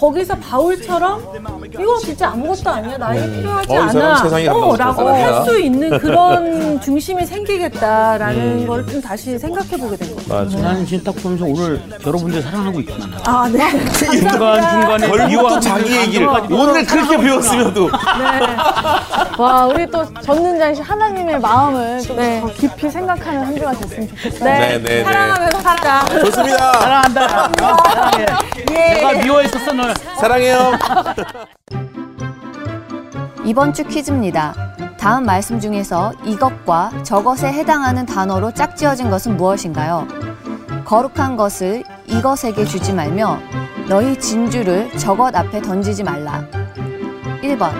[0.00, 1.22] 거기서 바울처럼
[1.78, 2.96] 이거 진짜 아무것도 아니야.
[2.96, 4.16] 나에게 필요하지 어, 이 사람은 않아.
[4.22, 5.26] 세상에 어, 라고 사람이야.
[5.36, 10.15] 할수 있는 그런 중심이 생기겠다라는 걸 좀 다시 생각해 보게 된 거죠.
[10.28, 10.58] 맞아.
[10.58, 13.06] 나는 지금 딱 보면서 오늘 여러분들 사랑하고 있구나.
[13.24, 13.70] 아, 네.
[13.94, 17.90] 중간 중간에 결국도 미워하고 자기 얘기를 오늘 그렇게 배웠으면도
[19.38, 22.40] 와, 우리 또 전능자인 하나님의 마음을 좀 네.
[22.40, 24.44] 더 깊이 생각하는 한 주가 됐으면 좋겠어요.
[24.44, 24.58] 네.
[24.58, 25.04] 네, 네, 네.
[25.04, 26.04] 사랑하면서 살자.
[26.06, 26.72] 좋습니다.
[26.80, 27.28] 사랑한다.
[27.58, 28.26] 사랑해.
[28.66, 29.94] 내가 미워했었어 너를.
[30.18, 30.72] 사랑해요.
[33.44, 34.54] 이번 주 퀴즈입니다.
[35.06, 40.08] 다음 말씀 중에서 이것과 저것에 해당하는 단어로 짝지어진 것은 무엇인가요?
[40.84, 43.38] 거룩한 것을 이것에게 주지 말며
[43.88, 46.44] 너희 진주를 저것 앞에 던지지 말라.
[47.40, 47.70] 1번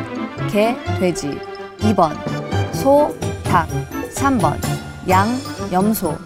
[0.48, 1.36] 개, 돼지
[1.78, 2.12] 2번
[2.72, 3.12] 소,
[3.42, 3.66] 닭
[4.14, 4.56] 3번
[5.08, 5.26] 양,
[5.72, 6.16] 염소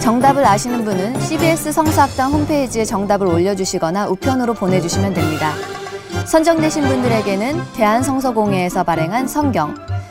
[0.00, 5.52] 정답을 아시는 분은 CBS 성서학당 홈페이지에 정답을 올려주시거나 우편으로 보내주시면 됩니다.
[6.24, 9.74] 선정되신 분들에게는 대한성서공회에서 발행한 성경,